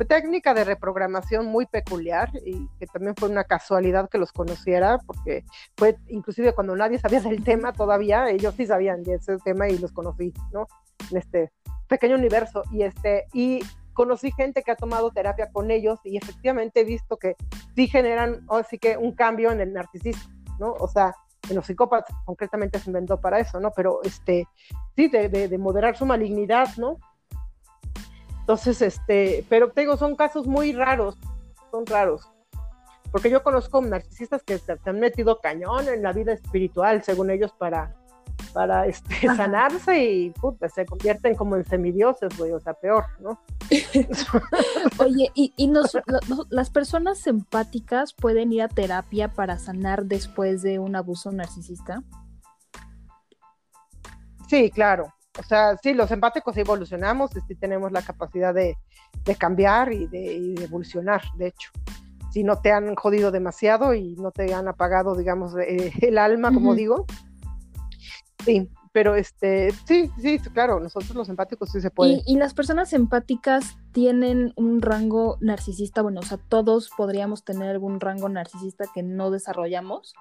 [0.09, 5.45] técnica de reprogramación muy peculiar y que también fue una casualidad que los conociera porque
[5.77, 9.79] fue inclusive cuando nadie sabía del tema todavía, ellos sí sabían de ese tema y
[9.79, 10.67] los conocí, ¿no?
[11.11, 11.51] En este
[11.89, 13.61] pequeño universo y este y
[13.93, 17.35] conocí gente que ha tomado terapia con ellos y efectivamente he visto que
[17.75, 20.73] sí generan así que un cambio en el narcisismo, ¿no?
[20.73, 21.15] O sea,
[21.49, 23.71] en los psicópatas concretamente se inventó para eso, ¿no?
[23.75, 24.47] Pero este
[24.95, 26.99] sí de, de, moderar su malignidad, ¿no?
[28.41, 31.19] Entonces, este, pero te digo, son casos muy raros,
[31.71, 32.31] son raros.
[33.11, 37.53] Porque yo conozco narcisistas que se han metido cañón en la vida espiritual, según ellos,
[37.59, 37.95] para,
[38.57, 43.39] para este, sanarse y puta, se convierten como en semidioses, güey, o sea, peor, ¿no?
[44.99, 45.71] Oye, ¿y, y
[46.49, 52.03] las personas empáticas pueden ir a terapia para sanar después de un abuso narcisista?
[54.49, 55.13] Sí, claro.
[55.39, 58.75] O sea, sí, los empáticos evolucionamos, sí tenemos la capacidad de,
[59.37, 61.71] cambiar y de, evolucionar, de hecho.
[62.33, 66.55] Si no te han jodido demasiado y no te han apagado, digamos, eh, el alma,
[66.55, 67.05] como digo,
[68.45, 72.23] Sí, pero este, sí, sí, claro, nosotros los empáticos sí se puede.
[72.25, 76.03] ¿Y, las personas empáticas tienen un rango narcisista?
[76.03, 80.15] Bueno, o sea, todos podríamos tener algún rango narcisista que no desarrollamos.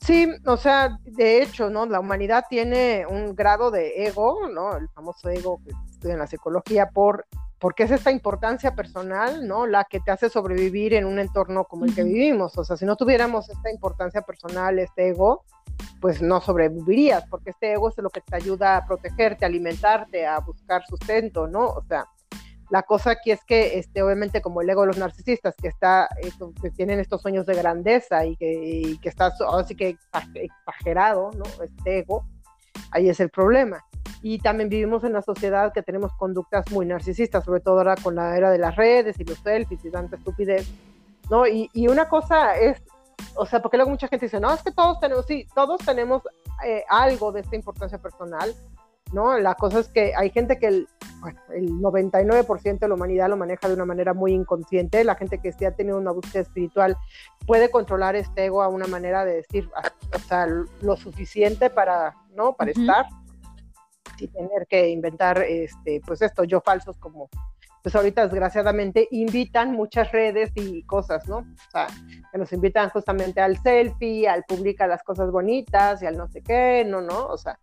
[0.00, 1.86] Sí, o sea, de hecho, ¿no?
[1.86, 4.76] La humanidad tiene un grado de ego, ¿no?
[4.76, 7.26] El famoso ego que estudia en la psicología por
[7.58, 9.66] porque es esta importancia personal, ¿no?
[9.66, 12.56] La que te hace sobrevivir en un entorno como el que vivimos.
[12.58, 15.44] O sea, si no tuviéramos esta importancia personal, este ego,
[16.06, 20.24] pues no sobrevivirías, porque este ego es lo que te ayuda a protegerte, a alimentarte,
[20.24, 21.66] a buscar sustento, ¿no?
[21.66, 22.04] O sea,
[22.70, 26.08] la cosa aquí es que, este, obviamente, como el ego de los narcisistas, que está,
[26.62, 29.98] que tienen estos sueños de grandeza y que, está así que
[30.34, 31.42] exagerado, ¿no?
[31.64, 32.24] Este ego,
[32.92, 33.84] ahí es el problema.
[34.22, 38.14] Y también vivimos en una sociedad que tenemos conductas muy narcisistas, sobre todo ahora con
[38.14, 40.70] la era de las redes y los selfies y tanta estupidez,
[41.30, 41.48] ¿no?
[41.48, 42.80] Y una cosa es
[43.34, 46.22] o sea, porque luego mucha gente dice, no, es que todos tenemos, sí, todos tenemos
[46.64, 48.54] eh, algo de esta importancia personal,
[49.12, 49.38] ¿no?
[49.38, 50.88] La cosa es que hay gente que el,
[51.20, 55.38] bueno, el 99% de la humanidad lo maneja de una manera muy inconsciente, la gente
[55.38, 56.96] que sí ha tenido una búsqueda espiritual
[57.46, 62.16] puede controlar este ego a una manera de decir, ah, o sea, lo suficiente para,
[62.34, 62.54] ¿no?
[62.54, 63.06] Para estar,
[64.18, 67.28] sin tener que inventar, este, pues esto, yo falsos como
[67.86, 71.36] pues ahorita desgraciadamente invitan muchas redes y cosas, ¿no?
[71.36, 71.86] O sea,
[72.32, 76.42] que nos invitan justamente al selfie, al publicar las cosas bonitas y al no sé
[76.42, 77.60] qué, no, no, o sea,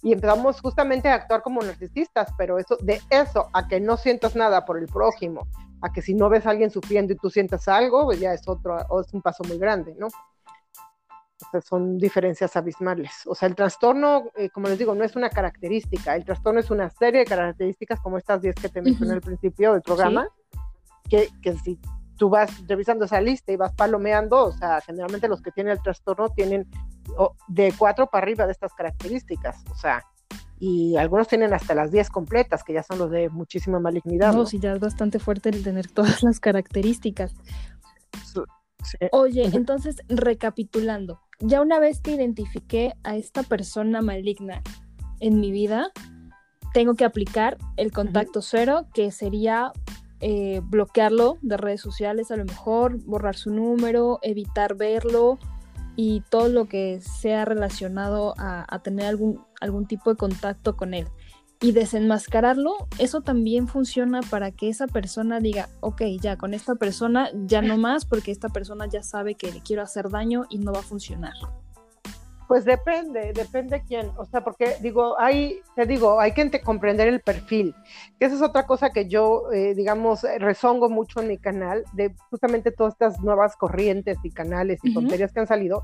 [0.00, 4.34] y empezamos justamente a actuar como narcisistas, pero eso, de eso a que no sientas
[4.34, 5.46] nada por el prójimo,
[5.82, 8.48] a que si no ves a alguien sufriendo y tú sientas algo, pues ya es
[8.48, 10.08] otro, es un paso muy grande, ¿no?
[11.60, 13.12] Sea, son diferencias abismales.
[13.26, 16.70] O sea, el trastorno, eh, como les digo, no es una característica, el trastorno es
[16.70, 20.28] una serie de características como estas 10 que te mencioné al principio del programa,
[21.08, 21.78] que, que si
[22.16, 25.82] tú vas revisando esa lista y vas palomeando, o sea, generalmente los que tienen el
[25.82, 26.66] trastorno tienen
[27.48, 30.02] de cuatro para arriba de estas características, o sea,
[30.58, 34.32] y algunos tienen hasta las 10 completas, que ya son los de muchísima malignidad.
[34.32, 37.34] No, sí, ya es bastante fuerte el tener todas las características.
[39.12, 44.62] Oye, entonces, recapitulando, ya una vez que identifiqué a esta persona maligna
[45.20, 45.90] en mi vida,
[46.72, 49.72] tengo que aplicar el contacto cero, que sería
[50.20, 55.38] eh, bloquearlo de redes sociales a lo mejor, borrar su número, evitar verlo
[55.94, 61.08] y todo lo que sea relacionado a, tener algún, algún tipo de contacto con él.
[61.60, 67.30] Y desenmascararlo, eso también funciona para que esa persona diga, ok, ya con esta persona
[67.46, 70.72] ya no más, porque esta persona ya sabe que le quiero hacer daño y no
[70.72, 71.32] va a funcionar.
[72.46, 77.20] Pues depende, depende quién, o sea, porque digo, hay, te digo, hay que comprender el
[77.20, 77.74] perfil,
[78.20, 82.14] que esa es otra cosa que yo, eh, digamos, rezongo mucho en mi canal, de
[82.30, 85.82] justamente todas estas nuevas corrientes y canales y tonterías que han salido,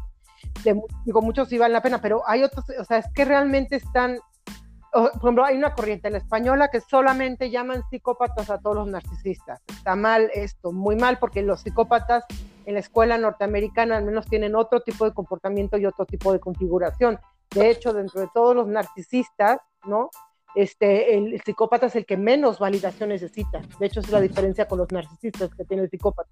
[1.04, 4.18] digo, muchos sí valen la pena, pero hay otros, o sea, es que realmente están,
[4.92, 8.88] por ejemplo, hay una corriente en la española que solamente llaman psicópatas a todos los
[8.88, 9.62] narcisistas.
[9.66, 12.24] Está mal esto, muy mal, porque los psicópatas
[12.66, 16.40] en la escuela norteamericana al menos tienen otro tipo de comportamiento y otro tipo de
[16.40, 17.18] configuración.
[17.50, 20.10] De hecho, dentro de todos los narcisistas, ¿no?
[20.54, 23.62] Este, el, psicópata es el que menos validación necesita.
[23.78, 26.30] De hecho, es la diferencia con los narcisistas que tiene el psicópata.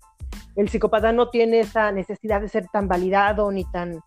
[0.56, 4.00] El psicópata no tiene esa necesidad de ser tan validado ni tan,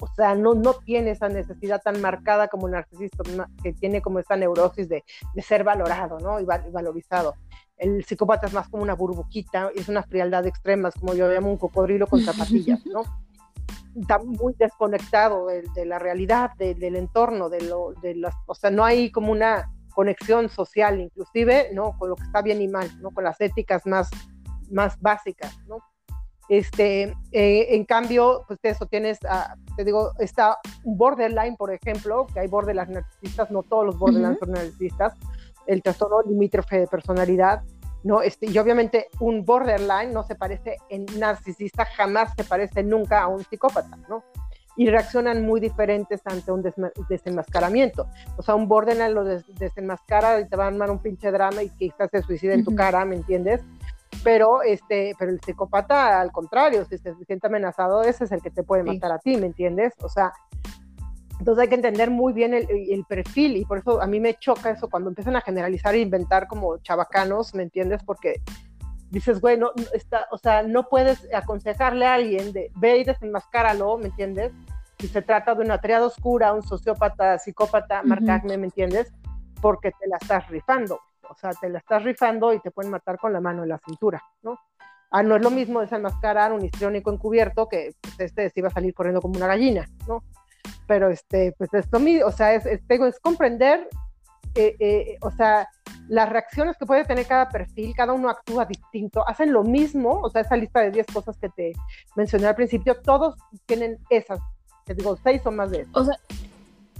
[0.00, 3.22] o sea, no, no tiene esa necesidad tan marcada como el narcisista,
[3.62, 6.40] que tiene como esa neurosis de, de ser valorado, ¿no?
[6.40, 7.34] Y, valorizado
[7.80, 11.50] el psicópata es más como una burbujita, es una frialdad extrema, es como yo llamo
[11.50, 13.02] un cocodrilo con zapatillas, ¿no?
[13.98, 18.84] Está muy desconectado de, la realidad, del entorno, de, lo, de las, o sea, no
[18.84, 21.96] hay como una conexión social, inclusive, ¿no?
[21.98, 23.10] Con lo que está bien y mal, ¿no?
[23.10, 24.08] Con las éticas más,
[24.70, 25.78] más básicas, ¿no?
[26.50, 32.26] Este, eh, en cambio, pues eso tienes, ah, te digo, está un borderline, por ejemplo,
[32.26, 35.14] que hay borderline narcisistas, no todos los borderline son narcisistas,
[35.68, 37.62] el trastorno limítrofe de personalidad,
[38.02, 38.20] ¿no?
[38.20, 43.28] Este, y obviamente un borderline no se parece en narcisista, jamás se parece nunca a
[43.28, 44.24] un psicópata, ¿no?
[44.76, 46.64] Y reaccionan muy diferentes ante un
[47.08, 48.08] desenmascaramiento.
[48.38, 51.70] O sea, un borderline lo desenmascara y te va a armar un pinche drama y
[51.70, 53.60] quizás se suicida en tu cara, ¿me entiendes?
[54.22, 58.50] Pero, este, pero el psicópata, al contrario, si se siente amenazado, ese es el que
[58.50, 59.94] te puede matar a ti, ¿me entiendes?
[60.02, 60.32] O sea,
[61.40, 64.70] entonces hay que entender muy bien el, perfil y por eso a mí me choca
[64.70, 68.02] eso cuando empiezan a generalizar e inventar como chabacanos, ¿me entiendes?
[68.04, 68.42] Porque
[69.08, 73.96] dices, güey, no, está, o sea, no puedes aconsejarle a alguien de ve y desenmascáralo,
[73.96, 74.52] ¿me entiendes?
[74.98, 79.10] Si se trata de una triada oscura, un sociópata, psicópata, uh ¿me entiendes?
[79.62, 83.18] Porque te la estás rifando, o sea, te la estás rifando y te pueden matar
[83.18, 84.58] con la mano en la cintura, ¿no?
[85.10, 88.72] Ah, no es lo mismo desenmascarar un histriónico encubierto que pues, este se iba a
[88.72, 90.22] salir corriendo como una gallina, ¿no?
[90.90, 93.88] pero este, pues esto mismo, o sea, es, es, es comprender,
[94.56, 95.68] eh, eh, o sea,
[96.08, 100.28] las reacciones que puede tener cada perfil, cada uno actúa distinto, hacen lo mismo, o
[100.30, 101.72] sea, esa lista de 10 cosas que te
[102.16, 104.40] mencioné al principio, todos tienen esas,
[104.84, 105.96] te digo, seis o más de esas.
[105.96, 106.16] O sea,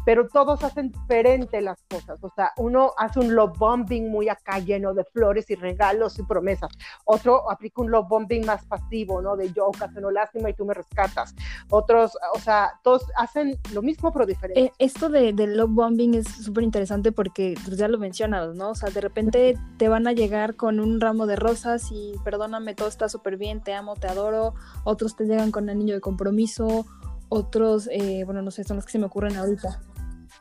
[0.04, 2.18] pero todos hacen diferente las cosas.
[2.22, 6.22] O sea, uno hace un love bombing muy acá lleno de flores y regalos y
[6.22, 6.70] promesas.
[7.04, 9.36] Otro aplica un love bombing más pasivo, ¿no?
[9.36, 11.34] De yo ocasiono lástima y tú me rescatas.
[11.70, 14.60] Otros, o sea, todos hacen lo mismo pero diferente.
[14.60, 18.70] Eh, esto de, love bombing es súper interesante porque pues, ya lo mencionas, ¿no?
[18.70, 22.74] O sea, de repente te van a llegar con un ramo de rosas y perdóname,
[22.74, 24.54] todo está súper bien, te amo, te adoro.
[24.84, 26.86] Otros te llegan con anillo de compromiso
[27.32, 29.80] otros, eh, bueno, no sé, son los que se me ocurren ahorita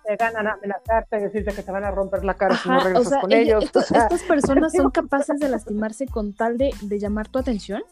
[0.10, 3.22] te ganan a amenazarte, decirte que te van a romper la cara si no regresas
[3.22, 3.64] con ellos.
[3.64, 7.84] ¿Estas personas son capaces de lastimarse con tal de, llamar tu atención?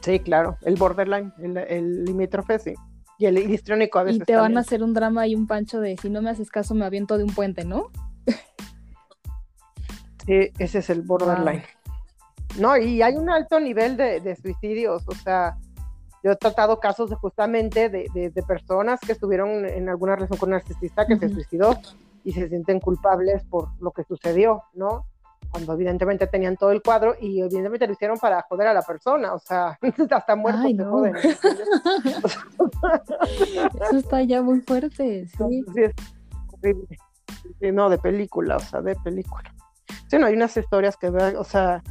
[0.00, 2.74] Sí, claro, el borderline, el, limítrofe, sí.
[3.18, 4.22] Y el histriónico a veces.
[4.22, 6.50] Y te van a hacer un drama y un pancho de si no me haces
[6.50, 7.90] caso me aviento de un puente, ¿no?
[10.24, 11.64] Sí, ese es el borderline.
[12.60, 15.56] No, y hay un alto nivel de, de suicidios, o sea,
[16.22, 20.48] yo he tratado casos de, justamente de, de, personas que estuvieron en alguna relación con
[20.50, 21.76] un narcisista que se suicidó
[22.24, 25.06] y se sienten culpables por lo que sucedió, ¿no?
[25.50, 29.34] Cuando evidentemente tenían todo el cuadro y evidentemente lo hicieron para joder a la persona,
[29.34, 29.78] o sea,
[30.10, 31.16] hasta muertos se joden.
[33.80, 35.64] Eso está ya muy fuerte, sí.
[35.74, 35.92] sí es
[36.52, 36.98] horrible.
[37.72, 39.52] no, de película, o sea, de película.
[40.06, 41.82] Sí, no, hay unas historias que, o sea,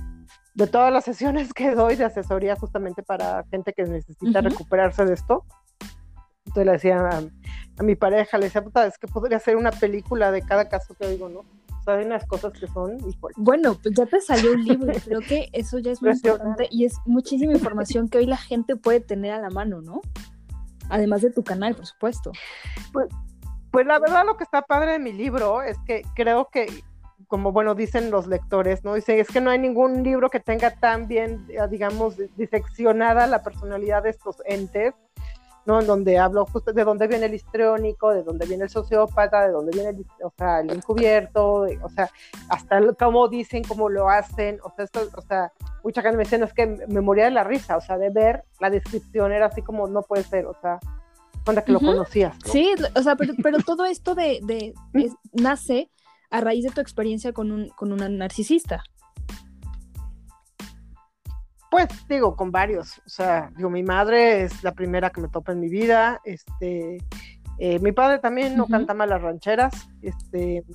[0.54, 5.14] de todas las sesiones que doy de asesoría justamente para gente que necesita recuperarse de
[5.14, 5.46] esto.
[6.46, 7.10] Entonces le decía
[7.78, 10.94] a, mi pareja, le decía, puta, es que podría ser una película de cada caso
[10.96, 11.40] que digo, ¿no?
[11.40, 12.98] O sea, hay unas cosas que son
[13.38, 16.86] Bueno, pues ya te salió un libro, creo que eso ya es muy importante y
[16.86, 20.02] es muchísima información que hoy la gente puede tener a la mano, ¿no?
[20.90, 22.32] Además de tu canal, por supuesto.
[22.92, 23.08] Pues,
[23.72, 26.84] pues la verdad lo que está padre de mi libro es que creo que
[27.32, 28.94] como bueno dicen los lectores, ¿no?
[28.94, 33.42] Dicen, es que no hay ningún libro que tenga tan bien, eh, digamos, diseccionada la
[33.42, 34.94] personalidad de estos entes,
[35.66, 35.80] ¿no?
[35.80, 39.54] En donde hablo justo de dónde viene el histriónico, de dónde viene el sociópata, de
[39.54, 42.10] dónde viene el, o sea, el encubierto, o sea,
[42.50, 45.54] hasta cómo dicen, cómo lo hacen, o sea, esto, o sea,
[45.86, 48.10] mucha gente me dice, no, es que me moría de la risa, o sea, de
[48.10, 50.82] ver la descripción era así como, no puede ser, o sea,
[51.46, 52.36] cuando que lo conocías.
[52.44, 54.74] Sí, o sea, pero, pero todo esto de, de
[55.32, 55.90] nace
[56.32, 58.84] a raíz de tu experiencia con, un, con una narcisista?
[61.70, 63.00] Pues digo, con varios.
[63.06, 66.20] O sea, digo, mi madre es la primera que me topa en mi vida.
[66.26, 66.98] Este,
[67.60, 69.90] eh, mi padre también no canta mal las rancheras.
[70.02, 70.66] Este,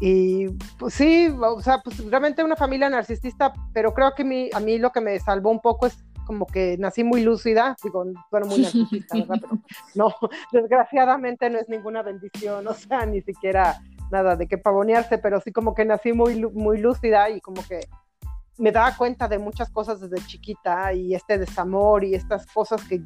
[0.00, 0.48] y
[0.78, 4.78] pues sí, o sea, pues realmente una familia narcisista, pero creo que mi, a mí
[4.78, 8.60] lo que me salvó un poco es como que nací muy lúcida, digo, bueno, muy
[8.60, 9.38] narcisista, ¿verdad?
[9.40, 9.62] Pero
[9.94, 10.14] no,
[10.52, 13.80] desgraciadamente no es ninguna bendición, o sea, ni siquiera
[14.10, 17.80] nada de qué pavonearse, pero sí como que nací muy, muy lúcida y como que
[18.58, 23.00] me daba cuenta de muchas cosas desde chiquita y este desamor y estas cosas que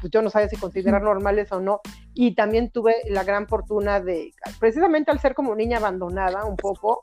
[0.00, 1.80] pues, yo no sabía si considerar normales o no.
[2.14, 7.02] Y también tuve la gran fortuna de, precisamente al ser como niña abandonada un poco,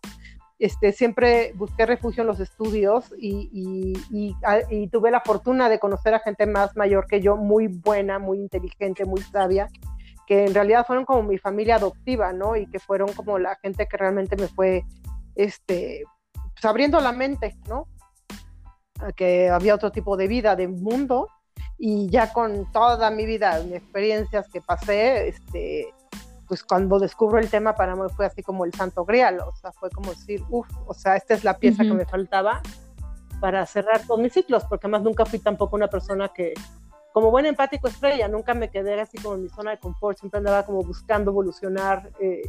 [0.60, 4.36] este, siempre busqué refugio en los estudios y, y, y,
[4.70, 8.38] y, tuve la fortuna de conocer a gente más mayor que yo, muy buena, muy
[8.38, 9.68] inteligente, muy sabia,
[10.32, 12.56] que en realidad fueron como mi familia adoptiva, ¿no?
[12.56, 14.86] Y que fueron como la gente que realmente me fue,
[15.36, 17.90] este, pues abriendo la mente, ¿no?
[19.18, 21.28] que había otro tipo de vida, de mundo,
[21.78, 25.94] y ya con toda mi vida, mis experiencias que pasé, este,
[26.48, 29.74] pues cuando descubro el tema para mí fue así como el santo grial, o sea,
[29.74, 32.62] fue como decir, uff, o sea, esta es la pieza que me faltaba
[33.42, 36.54] para cerrar todos mis ciclos, porque además nunca fui tampoco una persona que,
[37.14, 40.38] como buen empático estrella, nunca me quedé así como en mi zona de confort, siempre
[40.38, 42.44] andaba como buscando evolucionar eh,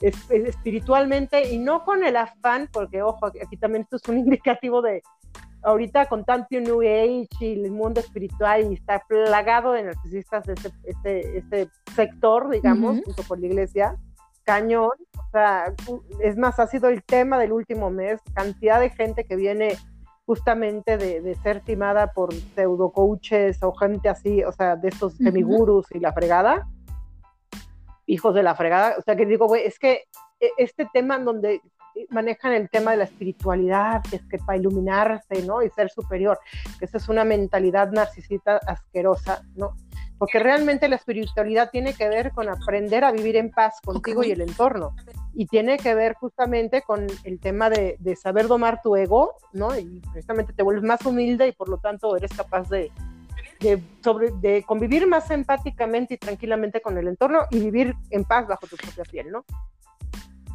[0.00, 5.02] espiritualmente y no con el afán, porque ojo, aquí también esto es un indicativo de
[5.62, 10.52] ahorita con tanto New Age y el mundo espiritual y está plagado de narcisistas de
[10.54, 13.96] este, este, este sector, digamos, junto con la iglesia,
[14.44, 15.74] cañón, o sea,
[16.20, 19.76] es más, ha sido el tema del último mes, cantidad de gente que viene
[20.26, 25.86] justamente de, ser timada por pseudo coaches o gente así, o sea, de estos semigurus
[25.92, 26.68] y la fregada,
[28.06, 30.04] hijos de la fregada, o sea, que digo, güey, es que
[30.40, 31.60] e, este tema en donde
[32.10, 35.62] manejan el tema de la espiritualidad, que es que para iluminarse, ¿no?
[35.62, 36.38] Y ser superior,
[36.78, 39.74] que esa es una mentalidad narcisista asquerosa, ¿no?
[40.18, 44.30] Porque realmente la espiritualidad tiene que ver con aprender a vivir en paz contigo y
[44.30, 44.94] el entorno
[45.34, 49.78] y tiene que ver justamente con el tema de, saber domar tu ego, ¿no?
[49.78, 52.90] Y precisamente te vuelves más humilde y por lo tanto eres capaz de,
[54.02, 58.66] sobre, de convivir más empáticamente y tranquilamente con el entorno y vivir en paz bajo
[58.66, 59.44] tu propia piel, ¿no?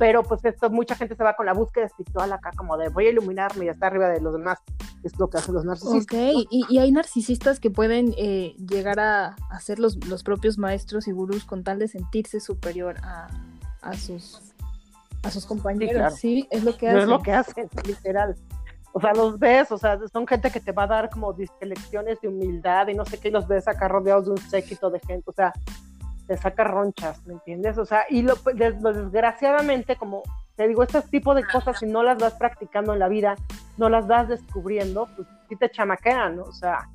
[0.01, 3.05] Pero pues esto, mucha gente se va con la búsqueda espiritual acá, como de voy
[3.05, 4.57] a iluminarme y estar arriba de los demás,
[5.03, 6.19] es lo que hacen los narcisistas.
[6.33, 11.11] Ok, y, hay narcisistas que pueden eh, llegar a, ser los, los propios maestros y
[11.11, 13.27] gurús con tal de sentirse superior a,
[13.83, 14.41] a sus
[15.21, 16.15] a sus compañeros.
[16.15, 17.01] Sí, es lo que hacen.
[17.01, 18.35] es lo que hacen, literal.
[18.93, 22.19] O sea, los ves, o sea, son gente que te va a dar como lecciones
[22.21, 24.99] de humildad y no sé qué, y los ves acá rodeados de un séquito de
[24.99, 25.53] gente, o sea,
[26.31, 27.77] te saca ronchas, ¿me entiendes?
[27.77, 30.23] O sea, y lo, desgraciadamente, como
[30.55, 33.35] te digo, este tipo de cosas, si no las vas practicando en la vida,
[33.75, 36.43] no las vas descubriendo, pues sí te chamaquean, ¿no?
[36.43, 36.87] O sea,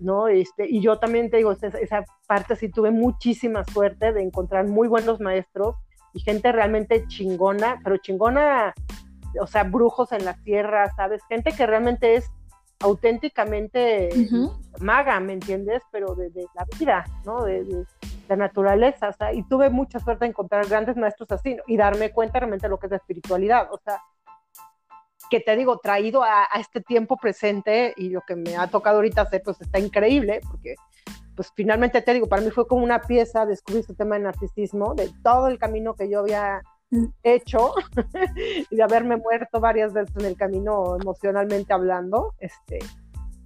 [0.00, 0.26] ¿no?
[0.26, 4.66] Este, y yo también te digo, esa, esa parte sí tuve muchísima suerte de encontrar
[4.66, 5.76] muy buenos maestros
[6.12, 8.74] y gente realmente chingona, pero chingona,
[9.40, 11.22] o sea, brujos en la tierra, ¿sabes?
[11.28, 12.32] Gente que realmente es
[12.80, 14.10] auténticamente
[14.80, 15.82] maga, ¿me entiendes?
[15.90, 17.44] Pero de, la vida, ¿no?
[17.44, 17.84] De,
[18.28, 22.10] la naturaleza, o sea, y tuve mucha suerte de encontrar grandes maestros así y darme
[22.10, 24.02] cuenta realmente de lo que es la espiritualidad, o sea,
[25.30, 28.96] que te digo, traído a, a, este tiempo presente y lo que me ha tocado
[28.96, 30.74] ahorita hacer, pues está increíble, porque
[31.36, 34.94] pues finalmente te digo, para mí fue como una pieza descubrir este tema de narcisismo,
[34.94, 36.62] de todo el camino que yo había.
[37.22, 37.74] Hecho
[38.70, 42.78] y de haberme muerto varias veces en el camino emocionalmente hablando, este,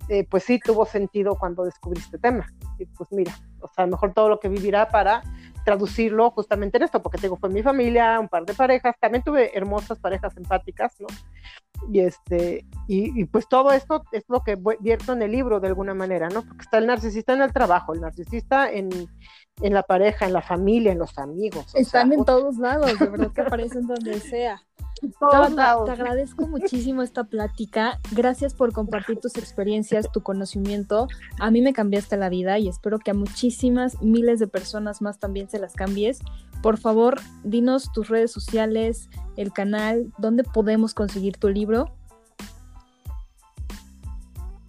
[0.08, 2.46] eh, pues sí tuvo sentido cuando descubrí este tema.
[2.78, 5.22] Y pues mira, o sea, mejor todo lo que vivirá para
[5.64, 9.56] traducirlo justamente en esto, porque tengo fue mi familia, un par de parejas, también tuve
[9.56, 11.06] hermosas parejas empáticas, ¿no?
[11.92, 15.94] Y este, y, pues todo esto es lo que vierto en el libro de alguna
[15.94, 16.42] manera, ¿no?
[16.42, 18.90] Porque está el narcisista en el trabajo, el narcisista en,
[19.60, 21.66] la pareja, en la familia, en los amigos.
[21.74, 24.62] Están en todos lados, de verdad que aparecen donde sea.
[25.00, 27.98] te agradezco muchísimo esta plática.
[28.12, 31.08] Gracias por compartir tus experiencias, tu conocimiento.
[31.38, 35.18] A mí me cambiaste la vida y espero que a muchísimas miles de personas más
[35.18, 36.20] también se las cambies.
[36.62, 41.96] Por favor, dinos tus redes sociales, el canal, dónde podemos conseguir tu libro.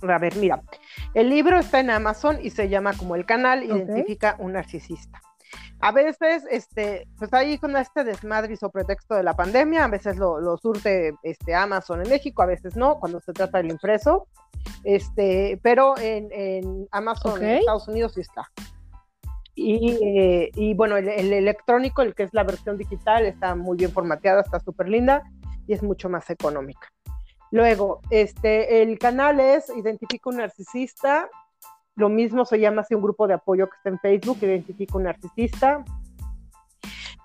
[0.03, 0.61] A ver, mira,
[1.13, 5.21] el libro está en Amazon y se llama como el canal identifica un narcisista.
[5.79, 10.15] A veces, este, pues ahí con este desmadriz o pretexto de la pandemia, a veces
[10.17, 14.27] lo, surte este, Amazon en México, a veces no, cuando se trata del impreso,
[14.83, 18.49] este, pero en, Amazon en Estados Unidos sí está.
[19.55, 24.41] Y, y bueno, el, electrónico, el que es la versión digital, está muy bien formateada,
[24.41, 25.23] está súper linda
[25.67, 26.87] y es mucho más económica.
[27.51, 31.29] Luego, este, el canal es Identifica un narcisista.
[31.95, 35.03] Lo mismo se llama así un grupo de apoyo que está en Facebook, Identifica un
[35.03, 35.83] narcisista.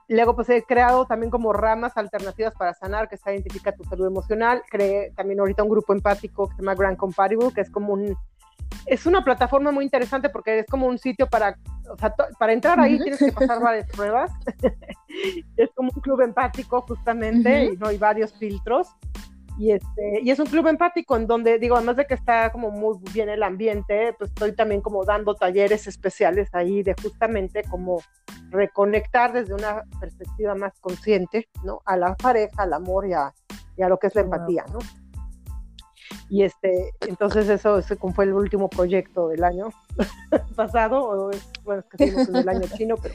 [0.08, 4.06] Luego, pues he creado también como ramas alternativas para sanar, que está Identifica tu salud
[4.06, 4.62] emocional.
[4.68, 8.16] Creé también ahorita un grupo empático que se llama Grand Compatible, que es como un,
[8.86, 11.58] es una plataforma muy interesante porque es como un sitio para,
[11.90, 14.30] o sea, para entrar ahí tienes que pasar varias pruebas.
[15.56, 18.88] es como un club empático justamente y no hay varios filtros.
[19.58, 22.70] Y, este, y es un club empático en donde, digo, además de que está como
[22.70, 28.02] muy bien el ambiente, pues estoy también como dando talleres especiales ahí de justamente como
[28.50, 31.80] reconectar desde una perspectiva más consciente, ¿no?
[31.86, 33.32] A la pareja, al amor y a,
[33.76, 34.78] y a lo que es la empatía, ¿no?
[36.28, 39.68] Y este, entonces eso, ese fue el último proyecto del año
[40.56, 41.30] pasado, o,
[41.64, 43.14] bueno, es que seguimos en el año chino, pero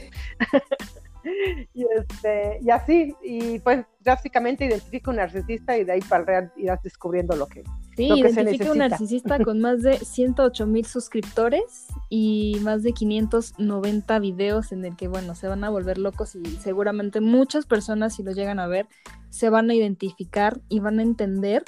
[1.74, 6.52] y, este, y así, y pues drásticamente identifica un narcisista y de ahí para real
[6.56, 7.62] irás descubriendo lo que,
[7.96, 12.92] sí, lo que identifica un narcisista con más de 108 mil suscriptores y más de
[12.92, 18.16] 590 videos en el que, bueno, se van a volver locos y seguramente muchas personas,
[18.16, 18.86] si lo llegan a ver,
[19.30, 21.64] se van a identificar y van a entender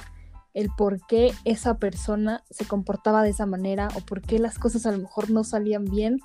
[0.54, 4.86] el por qué esa persona se comportaba de esa manera o por qué las cosas
[4.86, 6.20] a lo mejor no salían bien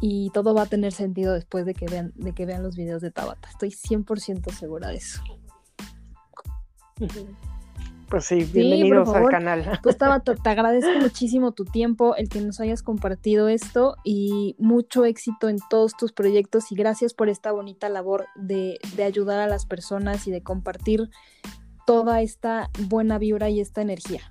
[0.00, 3.02] y todo va a tener sentido después de que vean, de que vean los videos
[3.02, 3.48] de Tabata.
[3.50, 5.22] Estoy 100% segura de eso.
[8.08, 9.78] Pues sí, bienvenidos al canal.
[9.82, 15.04] Pues Tabata, te agradezco muchísimo tu tiempo, el que nos hayas compartido esto y mucho
[15.04, 19.46] éxito en todos tus proyectos y gracias por esta bonita labor de, de ayudar a
[19.46, 21.10] las personas y de compartir
[21.86, 24.22] toda esta buena vibra y esta energía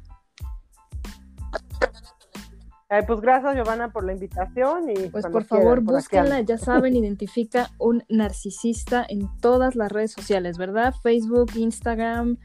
[3.05, 8.03] pues gracias Giovanna por la invitación y pues por favor búsquenla, ya saben, identifica un
[8.09, 10.95] narcisista en todas las redes sociales, ¿verdad?
[11.03, 12.37] Facebook, Instagram,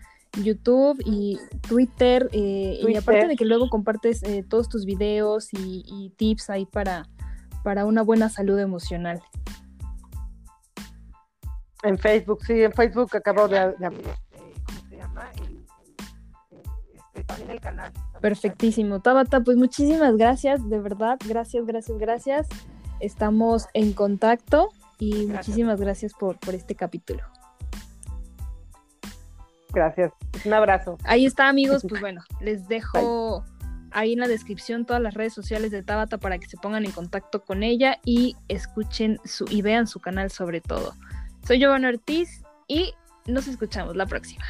[0.43, 6.13] YouTube y Twitter, eh, y aparte de que luego compartes eh, todos tus videos y,
[6.19, 7.09] tips ahí para,
[7.63, 9.23] para una buena salud emocional.
[11.85, 15.31] En Facebook, sí, en Facebook acabo de, de ¿cómo se llama?
[17.15, 17.93] Este, también el canal.
[18.21, 19.01] Perfectísimo.
[19.01, 22.49] Tabata, pues muchísimas gracias, de verdad, gracias, gracias, gracias.
[23.01, 27.23] Estamos en contacto y muchísimas gracias por, por este capítulo.
[29.75, 30.13] Gracias.
[30.45, 30.97] Un abrazo.
[31.05, 31.85] Ahí está, amigos.
[31.89, 33.45] Pues bueno, les dejo
[33.91, 36.93] ahí en la descripción todas las redes sociales de Tabata para que se pongan en
[36.93, 40.95] contacto con ella y escuchen su y vean su canal sobre todo.
[41.47, 42.95] Soy Giovanna Ortiz y
[43.27, 44.45] nos escuchamos la próxima.